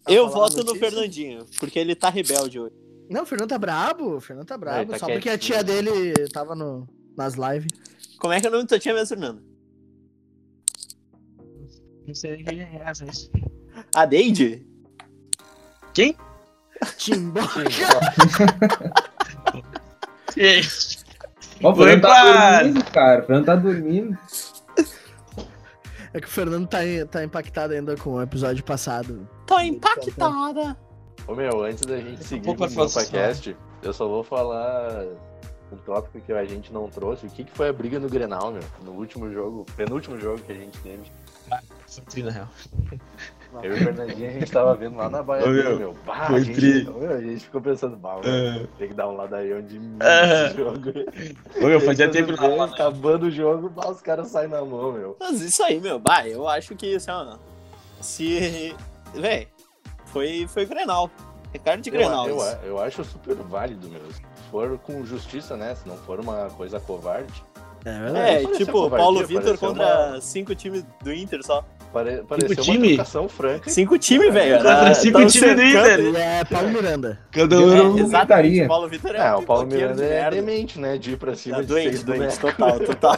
Eu 0.09 0.29
voto 0.29 0.65
no? 0.65 0.75
Fernandinho, 0.75 1.47
porque 1.61 1.79
ele 1.79 1.95
tá 1.95 2.11
rebelde 2.11 2.59
hoje. 2.59 2.75
Não, 3.09 3.23
o 3.23 3.27
Fernando 3.27 3.51
tá 3.51 3.59
brabo, 3.59 4.17
o 4.17 4.21
Fernando 4.21 4.47
tá 4.47 4.59
brabo. 4.59 4.91
tá 4.91 4.99
só 4.99 5.07
porque 5.07 5.29
a 5.29 5.39
quietinho. 5.39 5.59
tia 5.59 5.65
dele 5.65 6.13
tava 6.33 6.57
no, 6.57 6.87
nas 7.17 7.35
lives. 7.35 7.69
Como 8.19 8.33
é 8.33 8.41
que 8.41 8.47
é 8.47 8.51
o 8.51 8.53
nome 8.53 8.65
da 8.65 8.69
tua 8.69 8.79
tia 8.79 8.93
mesmo, 8.93 9.07
Fernando? 9.07 9.48
Não 12.09 12.15
sei 12.15 12.37
nem 12.37 12.45
quem 12.45 12.61
é 12.63 12.83
essa. 12.87 13.05
isso. 13.05 13.31
A 13.95 14.07
Deide? 14.07 14.67
Quem? 15.93 16.17
Timbo. 16.97 17.41
Ó, 21.63 21.71
o 21.73 21.77
Fernando 21.77 22.01
tá 22.01 22.63
dormindo, 22.63 22.85
cara. 22.85 23.21
O 23.23 23.27
Fernando 23.27 23.45
tá 23.45 23.57
dormindo. 23.57 24.19
É 26.15 26.21
que 26.21 26.27
o 26.27 26.31
Fernando 26.31 26.67
tá, 26.67 26.79
tá 27.11 27.23
impactado 27.23 27.75
ainda 27.75 27.95
com 27.95 28.15
o 28.15 28.23
episódio 28.23 28.65
passado. 28.65 29.29
Tô 29.47 29.61
impactada. 29.61 30.75
Ô 31.27 31.35
meu, 31.35 31.63
antes 31.63 31.85
da 31.85 31.99
gente 31.99 32.25
seguir 32.25 32.57
com 32.57 32.65
o 32.65 32.75
podcast, 32.75 33.55
eu 33.83 33.93
só 33.93 34.09
vou 34.09 34.25
falar 34.25 35.05
um 35.71 35.77
tópico 35.77 36.19
que 36.23 36.33
a 36.33 36.47
gente 36.47 36.73
não 36.73 36.89
trouxe. 36.89 37.27
O 37.27 37.31
que, 37.31 37.45
que 37.45 37.53
foi 37.53 37.69
a 37.69 37.73
briga 37.73 37.99
no 37.99 38.09
Grenal, 38.09 38.51
meu? 38.51 38.63
No 38.83 38.93
último 38.93 39.31
jogo, 39.31 39.67
penúltimo 39.77 40.19
jogo 40.19 40.41
que 40.41 40.53
a 40.53 40.55
gente 40.55 40.79
teve. 40.79 41.03
Foi 41.99 42.05
tri, 42.11 42.23
na 42.23 42.31
real. 42.31 42.49
Eu 43.63 43.73
e 43.73 43.75
o 43.75 43.79
Fernandinho, 43.79 44.29
a 44.29 44.33
gente 44.33 44.53
tava 44.53 44.75
vendo 44.75 44.97
lá 44.97 45.09
na 45.09 45.23
Baia 45.23 45.45
Ô, 45.45 45.49
meu, 45.49 45.79
meu. 45.79 45.97
Bah, 46.07 46.27
foi 46.27 46.37
a, 46.37 46.41
gente, 46.41 46.55
tri. 46.61 46.85
meu, 46.85 47.11
a 47.17 47.21
gente 47.21 47.45
ficou 47.45 47.61
pensando, 47.63 47.97
bah, 47.97 48.21
É. 48.23 48.53
meu, 48.53 48.67
tem 48.79 48.89
que 48.89 48.95
dar 48.95 49.09
um 49.09 49.17
ladaião 49.17 49.63
de 49.63 49.79
mim 49.79 49.97
É. 50.01 50.45
nesse 50.45 50.57
jogo. 50.59 50.91
Ô, 51.57 51.67
meu, 51.67 51.79
aí, 51.79 51.85
fazia 51.87 52.11
tempo 52.11 52.37
vê, 52.37 52.47
lá. 52.47 52.65
Acabando 52.67 53.25
o 53.27 53.31
jogo, 53.31 53.71
bah, 53.71 53.91
os 53.91 54.03
caras 54.03 54.29
saem 54.29 54.49
na 54.49 54.63
mão, 54.65 54.93
meu. 54.93 55.17
Mas 55.19 55.41
isso 55.41 55.63
aí, 55.63 55.81
meu. 55.81 55.99
Bah, 55.99 56.29
eu 56.29 56.47
acho 56.47 56.75
que, 56.77 56.95
assim, 56.97 57.11
ó, 57.11 57.37
se... 58.01 58.77
Véi, 59.15 59.49
foi, 60.07 60.47
foi 60.47 60.67
Grenal. 60.67 61.11
É 61.55 61.59
cara 61.59 61.79
de 61.81 61.91
Grenal 61.91 62.29
Eu, 62.29 62.37
isso. 62.37 62.59
eu, 62.63 62.69
eu 62.69 62.81
acho 62.81 63.03
super 63.05 63.35
válido, 63.35 63.89
meu. 63.89 64.03
Se 64.13 64.21
for 64.51 64.79
com 64.79 65.03
justiça, 65.07 65.57
né? 65.57 65.75
Se 65.75 65.89
não 65.89 65.97
for 65.97 66.21
uma 66.21 66.51
coisa 66.51 66.79
covarde. 66.79 67.43
É 67.87 68.43
É, 68.43 68.47
tipo, 68.59 68.91
Paulo 68.91 69.27
Vitor 69.27 69.57
contra 69.57 70.11
uma- 70.11 70.21
cinco 70.21 70.55
times 70.55 70.85
do 71.03 71.11
Inter 71.13 71.43
só. 71.43 71.65
Pare, 71.93 72.23
pareceu 72.29 72.51
uma 72.57 72.63
time? 72.63 72.89
trocação 72.97 73.29
franca. 73.29 73.71
Cinco 73.71 73.99
times, 73.99 74.33
velho. 74.33 74.57
Contra 74.59 74.95
cinco 74.95 75.25
times 75.27 75.53
Inter. 75.53 76.01
E 76.01 76.17
é 76.17 76.45
Paulo 76.45 76.69
Miranda. 76.69 77.19
Cada 77.33 77.59
um 77.59 77.75
É, 77.77 77.83
um. 77.83 77.99
exatamente. 77.99 78.63
O 78.63 78.69
Paulo 78.69 78.89
Vitor 78.89 79.15
é, 79.15 79.19
É, 79.19 79.35
o 79.35 79.43
Paulo 79.43 79.67
Miranda 79.67 80.05
é 80.05 80.09
merda. 80.09 80.31
demente, 80.37 80.79
né? 80.79 80.99
De 80.99 81.13
ir 81.13 81.17
pra 81.17 81.35
cima 81.35 81.57
Tá 81.57 81.63
de 81.63 81.69
doente, 81.69 81.89
seis 81.89 82.03
doente, 82.03 82.39
total, 82.39 82.79
total. 82.81 83.17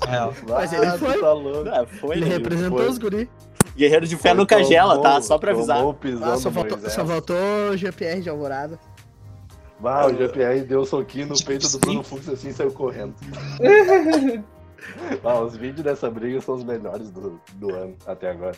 Na 0.00 0.06
real. 0.10 0.34
Mas 0.48 0.72
ele 0.72 0.86
Ah, 0.86 0.92
tu 0.92 0.98
foi. 1.00 1.18
Tá 1.20 1.32
louco. 1.32 1.64
Não, 1.64 1.86
foi, 1.86 2.16
Ele 2.16 2.24
né? 2.26 2.30
representou 2.36 2.78
foi. 2.78 2.88
os 2.88 2.98
guri. 2.98 3.30
Guerreiro 3.76 4.06
de 4.06 4.16
fé 4.16 4.32
no 4.34 4.46
Cagela, 4.46 5.00
tá? 5.00 5.20
Só 5.22 5.38
pra 5.38 5.50
avisar. 5.52 5.78
Ah, 6.22 6.36
só 6.36 6.50
faltou, 6.52 6.78
só 6.90 7.04
faltou 7.04 7.36
o 7.72 7.76
GPR 7.76 8.20
de 8.20 8.28
Alvorada. 8.30 8.78
Bah, 9.80 10.06
o 10.06 10.14
GPR 10.14 10.60
deu 10.60 10.82
um 10.82 10.84
soquinho 10.84 11.26
no 11.26 11.44
peito 11.44 11.68
do 11.68 11.78
Bruno 11.80 12.02
Fux 12.04 12.28
assim 12.28 12.50
e 12.50 12.52
saiu 12.52 12.70
correndo. 12.70 13.14
Ah, 15.24 15.40
os 15.40 15.56
vídeos 15.56 15.82
dessa 15.84 16.10
briga 16.10 16.40
são 16.40 16.54
os 16.56 16.64
melhores 16.64 17.10
do, 17.10 17.40
do 17.54 17.74
ano 17.74 17.96
até 18.06 18.30
agora. 18.30 18.56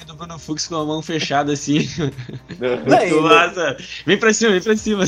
O 0.00 0.04
do 0.04 0.14
Bruno 0.14 0.38
Fux 0.38 0.66
com 0.66 0.76
a 0.76 0.84
mão 0.84 1.02
fechada 1.02 1.52
assim. 1.52 1.78
E- 2.60 3.10
Nossa, 3.20 3.76
vem 4.06 4.18
pra 4.18 4.32
cima, 4.32 4.52
vem 4.52 4.62
pra 4.62 4.76
cima. 4.76 5.04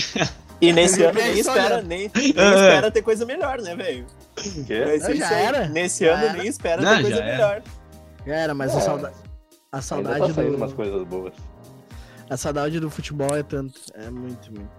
E 0.61 0.73
nesse 0.73 1.03
ano 1.03 1.19
É 1.19 1.23
nem 1.25 1.39
espera, 1.41 1.75
olha. 1.77 1.83
nem, 1.83 2.11
nem 2.15 2.25
É. 2.27 2.29
espera 2.29 2.91
ter 2.91 3.03
coisa 3.03 3.27
melhor, 3.27 3.61
né, 3.61 3.75
velho? 3.75 4.07
Já 4.67 5.33
era. 5.35 5.69
Nesse 5.69 6.05
Já 6.05 6.15
ano 6.15 6.25
era. 6.27 6.33
nem 6.35 6.47
espera 6.47 6.83
Não, 6.83 6.97
ter 6.97 7.03
coisa 7.03 7.17
já 7.17 7.25
era. 7.25 7.33
melhor. 7.33 7.63
Era, 8.27 8.55
mas 8.55 8.75
a 8.75 8.79
É. 8.79 8.81
saudade. 8.81 9.15
A 9.73 9.77
Ainda 9.77 9.83
saudade 9.87 10.19
tá 10.29 10.35
saindo 10.35 10.51
do. 10.53 10.57
umas 10.57 10.73
coisas 10.73 11.05
boas. 11.07 11.33
A 12.31 12.37
saudade 12.37 12.79
do 12.81 12.89
futebol 12.91 13.37
é 13.37 13.43
tanto. 13.43 13.81
É 13.95 14.09
muito, 14.11 14.53
muito. 14.53 14.71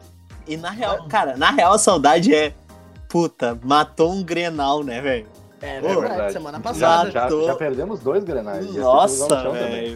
E 0.48 0.56
na 0.58 0.70
real, 0.72 1.08
cara, 1.08 1.36
na 1.38 1.52
real 1.52 1.74
a 1.74 1.78
saudade 1.78 2.34
é. 2.34 2.54
Puta, 3.16 3.58
matou 3.64 4.12
um 4.12 4.22
grenal, 4.22 4.84
né, 4.84 5.00
velho? 5.00 5.26
É 5.62 5.80
Pô, 5.80 6.02
verdade, 6.02 6.34
semana 6.34 6.58
Já, 6.58 6.64
passada. 6.64 7.12
já, 7.12 7.28
tô- 7.30 7.46
já 7.46 7.56
perdemos 7.56 8.02
dois 8.02 8.26
grenais. 8.26 8.70
Nossa, 8.76 9.52
velho. 9.54 9.94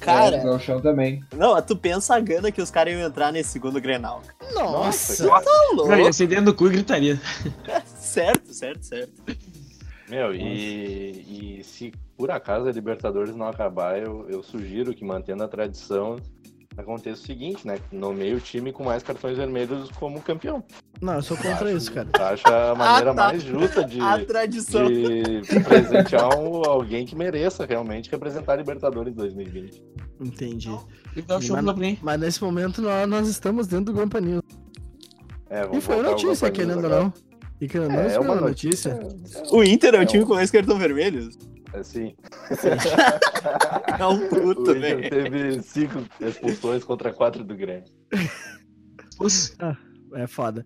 É, 0.00 0.02
Cara, 0.02 0.54
o 0.54 0.58
chão 0.58 0.80
também. 0.80 1.22
não, 1.36 1.60
tu 1.60 1.76
pensa 1.76 2.14
a 2.16 2.20
gana 2.20 2.50
que 2.50 2.62
os 2.62 2.70
caras 2.70 2.94
iam 2.94 3.02
entrar 3.06 3.30
nesse 3.32 3.50
segundo 3.50 3.78
grenal. 3.82 4.22
Nossa! 4.54 5.26
Nossa, 5.26 5.44
Tá 5.44 5.50
louco. 5.74 5.90
Cara, 5.90 6.00
ia 6.00 6.10
ser 6.10 6.26
dentro 6.26 6.46
do 6.46 6.54
cu 6.54 6.68
e 6.68 6.70
gritaria. 6.70 7.20
Certo, 7.84 8.54
certo, 8.54 8.82
certo. 8.82 9.12
Meu, 10.08 10.34
e, 10.34 11.58
e 11.60 11.64
se 11.64 11.92
por 12.16 12.30
acaso 12.30 12.66
a 12.66 12.72
Libertadores 12.72 13.36
não 13.36 13.46
acabar, 13.46 14.02
eu, 14.02 14.26
eu 14.30 14.42
sugiro 14.42 14.94
que, 14.94 15.04
mantendo 15.04 15.44
a 15.44 15.48
tradição, 15.48 16.16
aconteça 16.78 17.22
o 17.22 17.26
seguinte, 17.26 17.66
né? 17.66 17.78
Nomeie 17.90 18.34
o 18.34 18.40
time 18.40 18.72
com 18.72 18.84
mais 18.84 19.02
cartões 19.02 19.36
vermelhos 19.36 19.90
como 19.98 20.20
campeão. 20.22 20.62
Não, 21.00 21.14
eu 21.14 21.22
sou 21.22 21.36
contra 21.36 21.70
isso, 21.72 21.92
cara. 21.92 22.08
Acho 22.32 22.46
a 22.48 22.74
maneira 22.74 23.10
Ah, 23.10 23.14
tá. 23.14 23.24
mais 23.28 23.42
justa 23.42 23.84
de, 23.84 23.98
A 24.00 24.24
tradição. 24.24 24.86
de 24.86 25.42
presentear 25.64 26.38
um- 26.38 26.62
alguém 26.64 27.04
que 27.04 27.16
mereça 27.16 27.66
realmente 27.66 28.10
representar 28.10 28.52
a 28.52 28.56
Libertadores 28.56 29.14
2020. 29.14 29.82
Entendi. 30.20 30.70
E 31.16 31.22
dá 31.22 31.38
o 31.38 31.42
show 31.42 31.60
Mas, 31.62 31.98
mas 32.02 32.20
nesse 32.20 32.42
momento 32.42 32.80
nós, 32.82 33.08
nós 33.08 33.28
estamos 33.28 33.66
dentro 33.66 33.92
do 33.92 33.98
Guampa 34.00 34.20
News. 34.20 34.42
É, 35.50 35.62
vamos 35.62 35.78
E 35.78 35.80
foi 35.80 36.02
notícia, 36.02 36.50
querendo 36.50 36.84
ou 36.84 36.90
não. 36.90 37.12
E 37.60 37.66
querendo 37.66 37.90
ou 37.90 37.96
não, 37.96 38.00
É, 38.02 38.06
isso 38.06 38.16
é 38.16 38.22
foi 38.22 38.26
uma 38.26 38.40
notícia. 38.40 38.94
notícia. 38.94 39.42
O 39.50 39.64
Inter 39.64 39.94
é 39.94 39.98
o 39.98 40.02
É 40.02 40.06
time 40.06 40.24
com 40.24 40.34
mais 40.34 40.50
cartão 40.50 40.78
vermelhos? 40.78 41.36
Assim, 41.74 42.14
É 43.98 44.06
um 44.06 44.28
puto, 44.28 44.64
velho. 44.74 45.08
teve 45.10 45.62
cinco 45.62 45.98
expulsões 46.20 46.82
contra 46.84 47.12
quatro 47.12 47.44
do 47.44 47.54
Grêmio. 47.56 47.84
É 50.14 50.26
foda. 50.26 50.64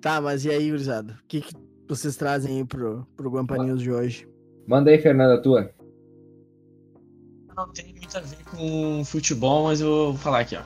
Tá, 0.00 0.20
mas 0.20 0.44
e 0.44 0.50
aí, 0.50 0.68
gurizada? 0.70 1.14
O 1.22 1.26
que, 1.28 1.40
que 1.40 1.54
vocês 1.88 2.16
trazem 2.16 2.58
aí 2.58 2.64
pro, 2.64 3.06
pro 3.16 3.30
Guampa 3.30 3.56
News 3.58 3.80
de 3.80 3.90
hoje? 3.90 4.28
Manda 4.66 4.90
aí, 4.90 5.00
Fernanda, 5.00 5.34
a 5.34 5.40
tua. 5.40 5.70
Não 7.56 7.70
tem 7.72 7.94
muito 7.94 8.16
a 8.16 8.20
ver 8.20 8.44
com 8.50 9.04
futebol, 9.04 9.64
mas 9.64 9.80
eu 9.80 9.86
vou 9.88 10.14
falar 10.16 10.40
aqui, 10.40 10.56
ó. 10.56 10.62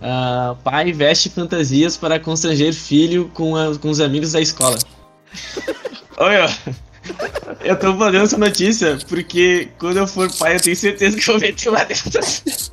Ah, 0.00 0.56
pai 0.64 0.92
veste 0.92 1.28
fantasias 1.28 1.96
para 1.96 2.18
constranger 2.18 2.72
filho 2.72 3.28
com, 3.30 3.54
a- 3.56 3.76
com 3.78 3.90
os 3.90 4.00
amigos 4.00 4.32
da 4.32 4.40
escola. 4.40 4.78
Olha, 6.16 6.46
eu 7.62 7.78
tô 7.78 7.96
fazendo 7.96 8.24
essa 8.24 8.38
notícia 8.38 8.98
porque 9.08 9.68
quando 9.78 9.98
eu 9.98 10.06
for 10.06 10.30
pai 10.38 10.56
eu 10.56 10.60
tenho 10.60 10.76
certeza 10.76 11.16
que 11.16 11.28
eu 11.28 11.34
vou 11.34 11.40
meter 11.40 11.68
uma 11.68 11.84
dessas. 11.84 12.70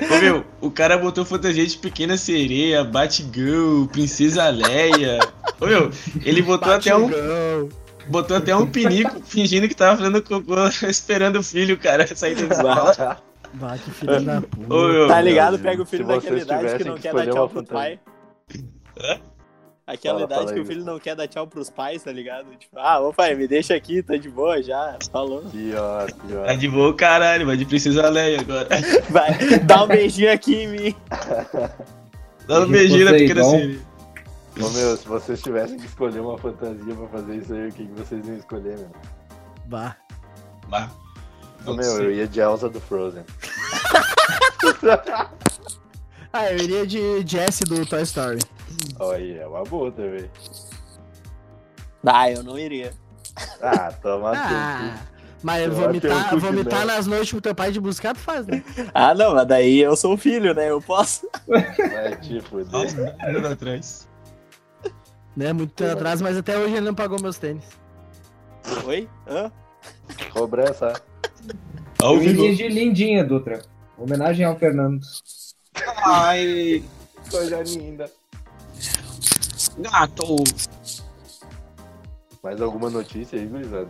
Ô 0.00 0.20
meu, 0.20 0.44
o 0.60 0.70
cara 0.70 0.96
botou 0.96 1.24
fantasia 1.24 1.66
de 1.66 1.76
pequena 1.76 2.16
sereia, 2.16 2.84
Batgirl, 2.84 3.86
Princesa 3.86 4.48
Leia. 4.48 5.18
Ô 5.60 5.66
meu, 5.66 5.90
ele 6.24 6.42
botou 6.42 6.72
até 6.72 6.94
um 6.96 7.10
botou 8.08 8.36
até 8.36 8.56
um 8.56 8.66
pinico 8.66 9.20
fingindo 9.24 9.68
que 9.68 9.74
tava 9.74 9.98
fazendo 9.98 10.22
cocô, 10.22 10.54
esperando 10.88 11.40
o 11.40 11.42
filho, 11.42 11.76
cara, 11.78 12.06
sair 12.14 12.34
da 12.34 12.54
escola. 12.54 13.18
Bah, 13.54 13.78
que 13.78 13.90
filho 13.90 14.20
da 14.22 14.40
puta. 14.40 14.74
Ô, 14.74 14.88
meu, 14.88 15.08
Tá 15.08 15.20
ligado? 15.20 15.58
Pega 15.58 15.82
o 15.82 15.86
filho 15.86 16.06
daquela 16.06 16.38
idade 16.38 16.78
que 16.78 16.84
não 16.84 16.94
que 16.94 17.02
quer 17.02 17.14
dar 17.14 17.26
tchau 17.26 17.48
pro 17.48 17.64
pai. 17.64 17.98
Aquela 19.88 20.18
Fala, 20.18 20.26
idade 20.26 20.40
fala 20.40 20.52
que 20.52 20.58
aí, 20.58 20.62
o 20.62 20.66
filho 20.66 20.84
não 20.84 20.98
quer 20.98 21.16
dar 21.16 21.26
tchau 21.26 21.46
pros 21.46 21.70
pais, 21.70 22.02
tá 22.02 22.12
ligado? 22.12 22.54
Tipo, 22.56 22.78
ah, 22.78 23.00
ô 23.00 23.10
pai, 23.10 23.34
me 23.34 23.48
deixa 23.48 23.74
aqui, 23.74 24.02
tá 24.02 24.18
de 24.18 24.28
boa 24.28 24.62
já. 24.62 24.98
Falou. 25.10 25.40
Pior, 25.50 26.12
pior. 26.12 26.46
Tá 26.46 26.54
de 26.54 26.68
boa, 26.68 26.94
caralho, 26.94 27.46
vai 27.46 27.56
de 27.56 27.64
Princesa 27.64 28.06
Leia 28.10 28.38
agora. 28.38 28.68
Vai, 29.08 29.58
dá 29.60 29.84
um 29.84 29.86
beijinho 29.86 30.30
aqui 30.30 30.56
em 30.56 30.68
mim. 30.68 30.94
Dá 32.46 32.60
um 32.60 32.68
beijinho 32.68 33.06
na 33.06 33.12
vocês, 33.12 33.22
pequena 33.22 33.44
sereia. 33.44 33.80
Ô, 34.60 34.68
meu, 34.68 34.96
se 34.98 35.08
vocês 35.08 35.42
tivessem 35.42 35.78
que 35.78 35.86
escolher 35.86 36.20
uma 36.20 36.36
fantasia 36.36 36.94
pra 36.94 37.08
fazer 37.08 37.36
isso 37.36 37.54
aí, 37.54 37.68
o 37.68 37.72
que, 37.72 37.86
que 37.86 37.92
vocês 37.92 38.26
iam 38.26 38.36
escolher, 38.36 38.76
meu? 38.76 38.90
Bah. 39.68 39.96
Bah. 40.68 40.90
Ô, 41.64 41.72
meu, 41.72 42.02
eu 42.02 42.12
ia 42.12 42.28
de 42.28 42.40
Elsa 42.40 42.68
do 42.68 42.78
Frozen. 42.78 43.24
Ah, 46.30 46.52
eu 46.52 46.58
iria 46.58 46.86
de 46.86 47.26
Jesse 47.26 47.64
do 47.64 47.86
Toy 47.86 48.02
Story. 48.02 48.38
Olha, 48.98 49.40
é 49.42 49.46
uma 49.46 49.62
boa 49.64 49.90
também. 49.92 50.30
Ah, 52.06 52.30
eu 52.30 52.42
não 52.42 52.58
iria. 52.58 52.92
Ah, 53.60 53.92
toma 54.02 54.32
Ah, 54.34 54.98
mas 55.42 55.62
Eu 55.64 55.72
vomitar, 55.72 56.32
eu 56.32 56.38
vomitar 56.40 56.80
não. 56.80 56.86
nas 56.86 57.06
noites 57.06 57.30
pro 57.30 57.40
teu 57.40 57.54
pai 57.54 57.70
de 57.70 57.80
buscar, 57.80 58.14
tu 58.14 58.20
faz, 58.20 58.46
né? 58.46 58.62
Ah, 58.94 59.14
não, 59.14 59.34
mas 59.34 59.46
daí 59.46 59.78
eu 59.80 59.94
sou 59.96 60.14
o 60.14 60.16
filho, 60.16 60.52
né? 60.54 60.70
Eu 60.70 60.80
posso. 60.80 61.28
Fuder. 62.48 62.70
Nossa, 62.72 63.16
anos 63.22 63.44
atrás. 63.44 64.08
né? 65.36 65.52
Muito 65.52 65.72
tempo 65.74 65.92
atrás, 65.92 66.20
mas 66.20 66.36
até 66.36 66.58
hoje 66.58 66.74
ele 66.74 66.86
não 66.86 66.94
pagou 66.94 67.20
meus 67.20 67.38
tênis. 67.38 67.64
Oi? 68.84 69.08
Hã? 69.28 69.52
Cobrança. 70.32 71.00
Ao 72.00 72.14
Eu 72.14 72.20
vivo. 72.20 72.44
iria 72.44 72.56
de 72.56 72.68
Lindinha, 72.68 73.24
Dutra. 73.24 73.62
Homenagem 73.96 74.44
ao 74.44 74.56
Fernando. 74.58 75.00
Ai, 76.04 76.82
Coisa 77.30 77.62
linda. 77.62 78.10
Gato. 79.80 80.36
Mais 82.42 82.60
alguma 82.60 82.90
notícia 82.90 83.38
aí, 83.38 83.46
gurizada? 83.46 83.88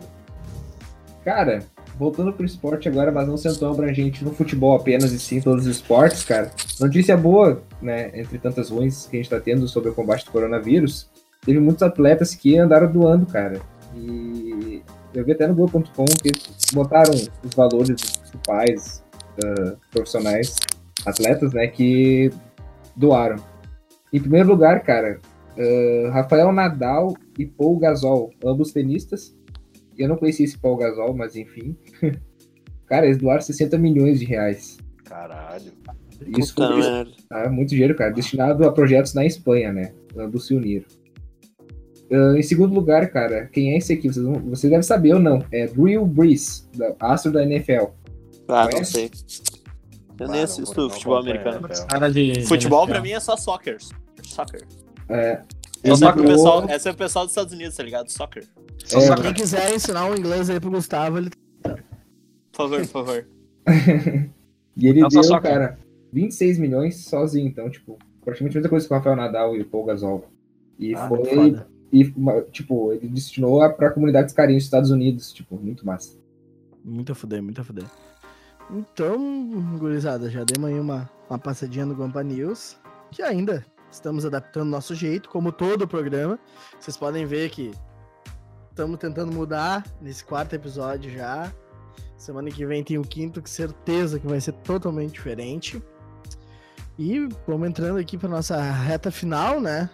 Cara, 1.23 1.63
voltando 1.97 2.33
pro 2.33 2.45
esporte 2.45 2.87
agora, 2.87 3.11
mas 3.11 3.27
não 3.27 3.37
sendo 3.37 3.59
tão 3.59 3.71
abrangente 3.71 4.23
no 4.23 4.33
futebol 4.33 4.75
apenas 4.75 5.11
e 5.11 5.19
sim 5.19 5.37
em 5.37 5.41
todos 5.41 5.65
os 5.65 5.75
esportes, 5.75 6.23
cara. 6.23 6.51
Notícia 6.79 7.15
boa, 7.17 7.61
né? 7.81 8.09
Entre 8.13 8.37
tantas 8.39 8.69
ruins 8.69 9.05
que 9.05 9.17
a 9.17 9.19
gente 9.19 9.29
tá 9.29 9.39
tendo 9.39 9.67
sobre 9.67 9.89
o 9.89 9.93
combate 9.93 10.25
do 10.25 10.31
coronavírus, 10.31 11.09
teve 11.45 11.59
muitos 11.59 11.83
atletas 11.83 12.33
que 12.33 12.57
andaram 12.57 12.91
doando, 12.91 13.25
cara. 13.25 13.61
E 13.95 14.81
eu 15.13 15.25
vi 15.25 15.33
até 15.33 15.47
no 15.47 15.55
Globo.com 15.55 16.05
que 16.05 16.31
botaram 16.73 17.11
os 17.13 17.53
valores 17.55 17.89
dos 17.89 18.17
principais 18.17 19.03
uh, 19.43 19.77
profissionais, 19.91 20.55
atletas, 21.05 21.53
né, 21.53 21.67
que 21.67 22.31
doaram. 22.95 23.37
Em 24.11 24.19
primeiro 24.19 24.49
lugar, 24.49 24.81
cara, 24.83 25.19
uh, 25.59 26.09
Rafael 26.11 26.51
Nadal 26.51 27.13
e 27.37 27.45
Paul 27.45 27.77
Gasol, 27.77 28.31
ambos 28.43 28.71
tenistas. 28.71 29.35
Eu 29.97 30.07
não 30.07 30.15
conheci 30.17 30.43
esse 30.43 30.57
Paul 30.57 30.77
Gasol, 30.77 31.13
mas 31.13 31.35
enfim. 31.35 31.75
cara, 32.87 33.05
eles 33.05 33.17
doaram 33.17 33.41
60 33.41 33.77
milhões 33.77 34.19
de 34.19 34.25
reais. 34.25 34.77
Caralho. 35.05 35.71
Isso 36.37 36.53
Puta 36.55 36.67
foi 36.67 36.81
merda. 36.81 37.11
ah, 37.31 37.49
muito 37.49 37.69
dinheiro, 37.69 37.95
cara. 37.95 38.11
Destinado 38.11 38.65
a 38.67 38.71
projetos 38.71 39.13
na 39.13 39.25
Espanha, 39.25 39.71
né? 39.71 39.93
Ambos 40.17 40.47
se 40.47 40.53
uniram. 40.53 40.85
Ah, 42.11 42.37
em 42.37 42.41
segundo 42.43 42.73
lugar, 42.73 43.09
cara, 43.11 43.45
quem 43.47 43.73
é 43.73 43.77
esse 43.77 43.93
aqui? 43.93 44.07
Vocês, 44.09 44.25
vão- 44.25 44.39
vocês 44.41 44.69
devem 44.69 44.81
saber 44.83 45.13
ou 45.13 45.19
não. 45.19 45.43
É 45.51 45.67
Drew 45.67 46.05
Brees, 46.05 46.67
da 46.75 46.93
astro 46.99 47.31
da 47.31 47.43
NFL. 47.43 47.85
Ah, 48.47 48.67
não 48.73 48.83
sei. 48.83 49.09
Eu 50.19 50.27
nem 50.27 50.41
Ah, 50.41 50.43
assisto 50.43 50.89
futebol 50.89 51.17
americano. 51.17 51.67
NFL. 51.67 51.85
Cara 51.87 52.11
de. 52.11 52.45
Futebol 52.45 52.85
de 52.85 52.91
pra 52.91 53.01
mim 53.01 53.11
é 53.11 53.19
só 53.19 53.37
soccer. 53.37 53.77
Soccer. 54.23 54.61
É, 55.09 55.41
Essa 55.83 56.09
é, 56.09 56.11
pro 56.11 56.23
pessoal, 56.23 56.69
essa 56.69 56.89
é 56.89 56.91
o 56.91 56.95
pessoal 56.95 57.25
dos 57.25 57.31
Estados 57.31 57.53
Unidos, 57.53 57.75
tá 57.75 57.83
ligado? 57.83 58.09
Soccer. 58.09 58.45
Só 58.85 58.99
É, 58.99 59.01
soccer. 59.01 59.23
Quem 59.25 59.33
quiser 59.33 59.73
ensinar 59.75 60.05
um 60.05 60.15
inglês 60.15 60.49
aí 60.49 60.59
pro 60.59 60.69
Gustavo, 60.71 61.17
ele 61.17 61.29
Por 61.63 61.73
favor, 62.53 62.79
por 62.81 62.87
favor. 62.87 63.27
E 64.77 64.87
ele 64.87 65.01
Não, 65.01 65.09
só 65.11 65.19
deu, 65.19 65.29
soccer. 65.29 65.51
cara, 65.51 65.79
26 66.13 66.57
milhões 66.57 67.03
sozinho. 67.03 67.45
Então, 67.47 67.69
tipo, 67.69 67.97
praticamente 68.23 68.55
a 68.57 68.59
mesma 68.59 68.69
coisa 68.69 68.87
que 68.87 68.93
o 68.93 68.97
Rafael 68.97 69.15
Nadal 69.17 69.55
e 69.57 69.61
o 69.61 69.65
Paul 69.65 69.83
Gasol. 69.85 70.25
E 70.77 70.95
Ah, 70.95 71.07
foi. 71.09 71.57
E, 71.91 72.13
tipo, 72.51 72.93
ele 72.93 73.07
destinou 73.09 73.61
a- 73.61 73.69
pra 73.69 73.89
comunidade 73.91 74.27
dos 74.27 74.33
carinhos 74.35 74.61
dos 74.63 74.67
Estados 74.67 74.89
Unidos. 74.91 75.33
Tipo, 75.33 75.57
muito 75.57 75.85
massa. 75.85 76.17
Muito 76.85 77.11
a 77.11 77.15
fuder, 77.15 77.43
muito 77.43 77.59
a 77.59 77.63
fuder. 77.63 77.83
Então, 78.71 79.17
gurizada, 79.77 80.29
já 80.29 80.43
demos 80.45 80.69
aí 80.69 80.79
uma, 80.79 81.09
uma 81.29 81.39
passadinha 81.39 81.85
no 81.85 81.93
Guampa 81.95 82.23
News, 82.23 82.77
que 83.11 83.21
ainda 83.21 83.65
estamos 83.91 84.25
adaptando 84.25 84.69
nosso 84.69 84.93
jeito, 84.95 85.29
como 85.29 85.51
todo 85.51 85.83
o 85.83 85.87
programa. 85.87 86.39
Vocês 86.79 86.97
podem 86.97 87.25
ver 87.25 87.49
que 87.49 87.71
estamos 88.69 88.97
tentando 88.97 89.31
mudar 89.31 89.83
nesse 90.01 90.23
quarto 90.23 90.53
episódio 90.55 91.11
já. 91.11 91.51
Semana 92.17 92.49
que 92.51 92.65
vem 92.65 92.83
tem 92.83 92.97
o 92.97 93.03
quinto, 93.03 93.41
que 93.41 93.49
certeza 93.49 94.19
que 94.19 94.27
vai 94.27 94.41
ser 94.41 94.53
totalmente 94.53 95.13
diferente. 95.13 95.81
E 96.97 97.27
vamos 97.47 97.69
entrando 97.69 97.97
aqui 97.97 98.17
para 98.17 98.27
nossa 98.27 98.59
reta 98.61 99.09
final, 99.09 99.61
né? 99.61 99.89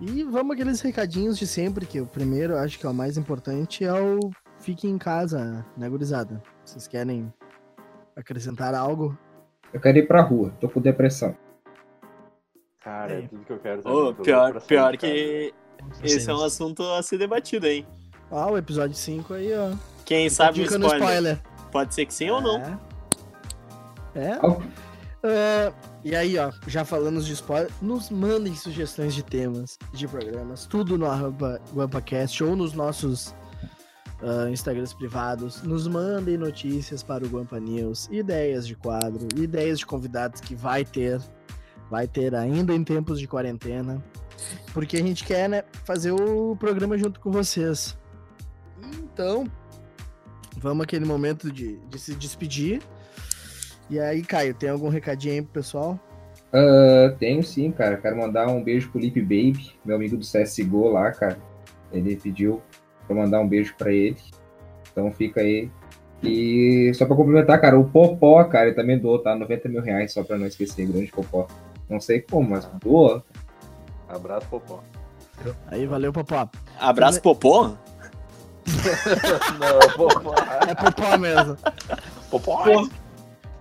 E 0.00 0.22
vamos 0.24 0.52
aqueles 0.54 0.80
recadinhos 0.80 1.38
de 1.38 1.46
sempre, 1.46 1.86
que 1.86 2.00
o 2.00 2.06
primeiro, 2.06 2.58
acho 2.58 2.78
que 2.78 2.84
é 2.84 2.88
o 2.88 2.94
mais 2.94 3.16
importante, 3.16 3.84
é 3.84 3.92
o 3.92 4.30
fique 4.58 4.88
em 4.88 4.98
casa, 4.98 5.64
né, 5.76 5.88
gurizada? 5.88 6.42
Vocês 6.64 6.88
querem 6.88 7.32
acrescentar 8.16 8.74
algo? 8.74 9.16
Eu 9.72 9.80
quero 9.80 9.98
ir 9.98 10.06
pra 10.06 10.20
rua, 10.20 10.52
tô 10.60 10.68
com 10.68 10.80
depressão. 10.80 11.36
Cara, 12.84 13.14
é 13.14 13.22
tudo 13.22 13.44
que 13.44 13.52
eu 13.52 13.58
quero. 13.58 13.82
Também, 13.82 14.14
tô 14.14 14.22
pior, 14.22 14.60
pior 14.60 14.96
que 14.98 15.54
esse 16.02 16.30
é 16.30 16.34
um 16.34 16.44
assunto 16.44 16.82
a 16.82 17.02
ser 17.02 17.16
debatido, 17.16 17.66
hein? 17.66 17.86
Ó, 18.30 18.52
o 18.52 18.58
episódio 18.58 18.94
5 18.94 19.32
aí, 19.32 19.52
ó. 19.54 19.74
Quem 20.04 20.28
sabe 20.28 20.60
o 20.60 20.64
spoiler. 20.64 20.96
spoiler. 20.96 21.42
Pode 21.72 21.94
ser 21.94 22.04
que 22.04 22.12
sim 22.12 22.28
ou 22.28 22.42
não. 22.42 22.60
É. 22.60 22.78
É. 24.14 24.38
É, 25.26 25.72
e 26.04 26.14
aí, 26.14 26.38
ó, 26.38 26.52
já 26.66 26.84
falando 26.84 27.22
de 27.22 27.32
spoiler, 27.32 27.70
nos 27.80 28.10
mandem 28.10 28.54
sugestões 28.54 29.14
de 29.14 29.22
temas, 29.22 29.78
de 29.94 30.06
programas, 30.06 30.66
tudo 30.66 30.98
no 30.98 31.06
arroba 31.06 31.58
GuampaCast 31.72 32.44
ou 32.44 32.54
nos 32.54 32.74
nossos 32.74 33.34
ah, 34.22 34.50
Instagrams 34.50 34.92
privados. 34.92 35.62
Nos 35.62 35.88
mandem 35.88 36.36
notícias 36.36 37.02
para 37.02 37.24
o 37.24 37.28
Guampa 37.28 37.58
News, 37.58 38.06
ideias 38.10 38.66
de 38.66 38.76
quadro, 38.76 39.26
ideias 39.34 39.78
de 39.78 39.86
convidados 39.86 40.42
que 40.42 40.54
vai 40.54 40.84
ter, 40.84 41.18
vai 41.94 42.08
ter 42.08 42.34
ainda 42.34 42.74
em 42.74 42.82
tempos 42.82 43.20
de 43.20 43.28
quarentena. 43.28 44.02
Porque 44.72 44.96
a 44.96 45.00
gente 45.00 45.24
quer, 45.24 45.48
né, 45.48 45.62
fazer 45.84 46.10
o 46.10 46.56
programa 46.56 46.98
junto 46.98 47.20
com 47.20 47.30
vocês. 47.30 47.96
Então, 48.82 49.44
vamos 50.58 50.82
aquele 50.82 51.04
momento 51.04 51.52
de, 51.52 51.76
de 51.76 51.98
se 52.00 52.16
despedir. 52.16 52.82
E 53.88 54.00
aí, 54.00 54.22
Caio, 54.22 54.54
tem 54.54 54.70
algum 54.70 54.88
recadinho 54.88 55.34
aí 55.34 55.42
pro 55.42 55.52
pessoal? 55.52 56.00
Ah, 56.52 57.14
tenho 57.16 57.44
sim, 57.44 57.70
cara. 57.70 57.96
Quero 57.96 58.16
mandar 58.16 58.48
um 58.48 58.60
beijo 58.60 58.90
pro 58.90 59.00
Lip 59.00 59.20
Baby, 59.20 59.70
meu 59.84 59.94
amigo 59.94 60.16
do 60.16 60.26
CSGO 60.26 60.88
lá, 60.88 61.12
cara. 61.12 61.38
Ele 61.92 62.16
pediu 62.16 62.60
pra 63.06 63.14
mandar 63.14 63.38
um 63.38 63.46
beijo 63.46 63.72
pra 63.78 63.92
ele. 63.92 64.18
Então 64.90 65.12
fica 65.12 65.42
aí. 65.42 65.70
E 66.24 66.92
só 66.94 67.06
pra 67.06 67.14
complementar, 67.14 67.60
cara, 67.60 67.78
o 67.78 67.88
Popó, 67.88 68.42
cara, 68.46 68.66
ele 68.66 68.74
também 68.74 68.98
doou, 68.98 69.20
tá? 69.20 69.36
90 69.36 69.68
mil 69.68 69.80
reais, 69.80 70.12
só 70.12 70.24
pra 70.24 70.36
não 70.36 70.46
esquecer, 70.46 70.86
grande 70.86 71.12
Popó. 71.12 71.46
Não 71.88 72.00
sei 72.00 72.20
como, 72.20 72.50
mas 72.50 72.66
doa. 72.82 73.24
Abraço, 74.08 74.46
Popó. 74.48 74.82
Aí, 75.66 75.86
valeu, 75.86 76.12
Popó. 76.12 76.48
Abraço, 76.78 77.20
Popô? 77.20 77.68
Não, 79.58 79.96
Popó. 79.96 80.34
É 80.68 80.74
Popó 80.74 81.18
mesmo. 81.18 81.56
Popó. 82.30 82.86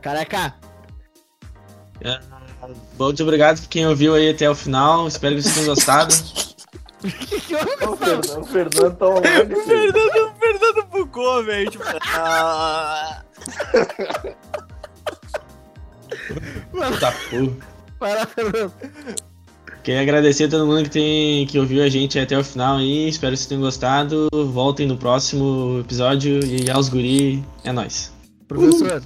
Careca, 0.01 0.55
Bom, 2.97 3.05
muito 3.05 3.23
obrigado 3.23 3.59
por 3.61 3.69
quem 3.69 3.87
ouviu 3.87 4.15
aí 4.15 4.29
até 4.29 4.49
o 4.49 4.55
final. 4.55 5.07
Espero 5.07 5.35
que 5.35 5.41
vocês 5.41 5.55
tenham 5.55 5.67
gostado. 5.67 6.13
o 7.03 7.07
que 7.07 7.41
que 7.41 7.55
houve, 7.55 7.85
O? 7.85 7.97
Fernando, 7.97 8.41
o 8.41 8.45
Fernando 8.45 8.95
tá 8.95 9.05
online, 9.07 9.55
filho. 9.55 9.65
Fernando, 9.65 10.33
Fernando 10.39 10.85
Pucô, 10.87 11.43
velho. 11.43 11.71
Tipo, 11.71 11.83
ah, 12.15 13.23
Tá 16.99 17.11
porra. 17.29 17.72
Vai 18.03 18.15
lá, 18.15 18.25
Fernando. 18.25 18.73
Queria 19.81 20.01
agradecer 20.01 20.43
a 20.43 20.49
todo 20.49 20.67
mundo 20.67 20.83
que, 20.83 20.89
tem, 20.89 21.47
que 21.47 21.57
ouviu 21.57 21.81
a 21.81 21.87
gente 21.87 22.19
até 22.19 22.37
o 22.37 22.43
final 22.43 22.75
aí. 22.75 23.07
Espero 23.07 23.31
que 23.31 23.37
vocês 23.37 23.47
tenham 23.47 23.61
gostado. 23.61 24.27
Voltem 24.51 24.85
no 24.85 24.97
próximo 24.97 25.79
episódio 25.79 26.43
e 26.43 26.69
aos 26.69 26.89
guri. 26.89 27.41
É 27.63 27.71
nóis. 27.71 28.11
Professor, 28.45 29.01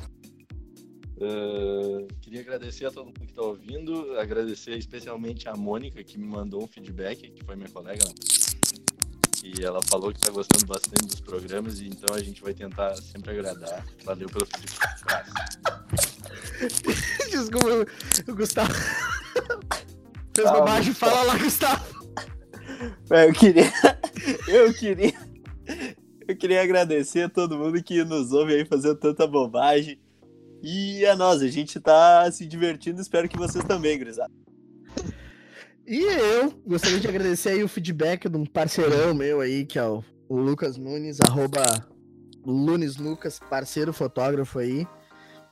Uh, 1.19 2.07
queria 2.21 2.41
agradecer 2.41 2.85
a 2.85 2.91
todo 2.91 3.05
mundo 3.05 3.19
que 3.19 3.25
está 3.25 3.41
ouvindo, 3.41 4.19
agradecer 4.19 4.77
especialmente 4.77 5.49
a 5.49 5.55
Mônica 5.55 6.03
que 6.03 6.15
me 6.15 6.27
mandou 6.27 6.63
um 6.63 6.67
feedback, 6.67 7.31
que 7.31 7.43
foi 7.43 7.55
minha 7.55 7.69
colega, 7.69 8.05
né? 8.05 8.13
E 9.57 9.63
ela 9.63 9.79
falou 9.83 10.11
que 10.11 10.17
está 10.19 10.31
gostando 10.31 10.65
bastante 10.65 11.05
dos 11.05 11.19
programas, 11.19 11.79
e 11.79 11.87
então 11.87 12.15
a 12.15 12.19
gente 12.19 12.41
vai 12.41 12.53
tentar 12.53 12.95
sempre 12.97 13.31
agradar. 13.31 13.85
Valeu 14.03 14.27
pelo 14.29 14.45
feedback. 14.45 15.27
Desculpa, 17.29 17.85
o 18.27 18.35
Gustavo. 18.35 18.73
Fez 20.35 20.47
Ah, 20.47 20.53
bobagem, 20.53 20.91
Gustavo. 20.91 21.11
fala 21.15 21.23
lá, 21.23 21.37
Gustavo. 21.37 21.85
eu 23.09 23.33
queria. 23.33 23.73
Eu 24.47 24.73
queria. 24.73 25.13
Eu 26.27 26.35
queria 26.35 26.61
agradecer 26.61 27.21
a 27.23 27.29
todo 27.29 27.57
mundo 27.57 27.81
que 27.81 28.03
nos 28.03 28.31
ouve 28.33 28.53
aí 28.53 28.65
fazendo 28.65 28.95
tanta 28.95 29.25
bobagem. 29.25 29.99
E 30.61 31.05
a 31.05 31.15
nós, 31.15 31.41
a 31.41 31.47
gente 31.47 31.79
tá 31.79 32.29
se 32.31 32.45
divertindo, 32.45 32.99
espero 32.99 33.29
que 33.29 33.37
vocês 33.37 33.63
também, 33.63 33.97
gurizada. 33.97 34.31
E 35.87 36.03
eu 36.03 36.53
gostaria 36.65 36.99
de 36.99 37.07
agradecer 37.07 37.47
aí 37.47 37.63
o 37.63 37.67
feedback 37.69 38.27
de 38.27 38.35
um 38.35 38.45
parceirão 38.45 39.13
meu 39.13 39.39
aí, 39.39 39.65
que 39.65 39.79
é 39.79 39.83
o, 39.85 40.03
o 40.27 40.35
Lucas 40.35 40.77
Nunes, 40.77 41.19
arroba 41.21 41.63
Lunes 42.45 42.97
Lucas, 42.97 43.39
parceiro 43.49 43.93
fotógrafo 43.93 44.59
aí, 44.59 44.85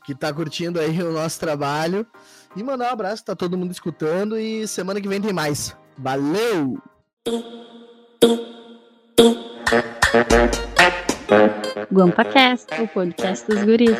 que 0.05 0.13
tá 0.13 0.33
curtindo 0.33 0.77
aí 0.77 1.01
o 1.01 1.13
nosso 1.13 1.39
trabalho. 1.39 2.05
E 2.53 2.61
mandar 2.61 2.89
um 2.89 2.93
abraço, 2.93 3.23
tá 3.23 3.33
todo 3.33 3.57
mundo 3.57 3.71
escutando 3.71 4.37
e 4.37 4.67
semana 4.67 4.99
que 4.99 5.07
vem 5.07 5.21
tem 5.21 5.31
mais. 5.31 5.73
Valeu! 5.97 6.83
GuampaCast, 11.89 12.81
o 12.81 12.87
podcast 12.89 13.47
dos 13.47 13.63
guris. 13.63 13.95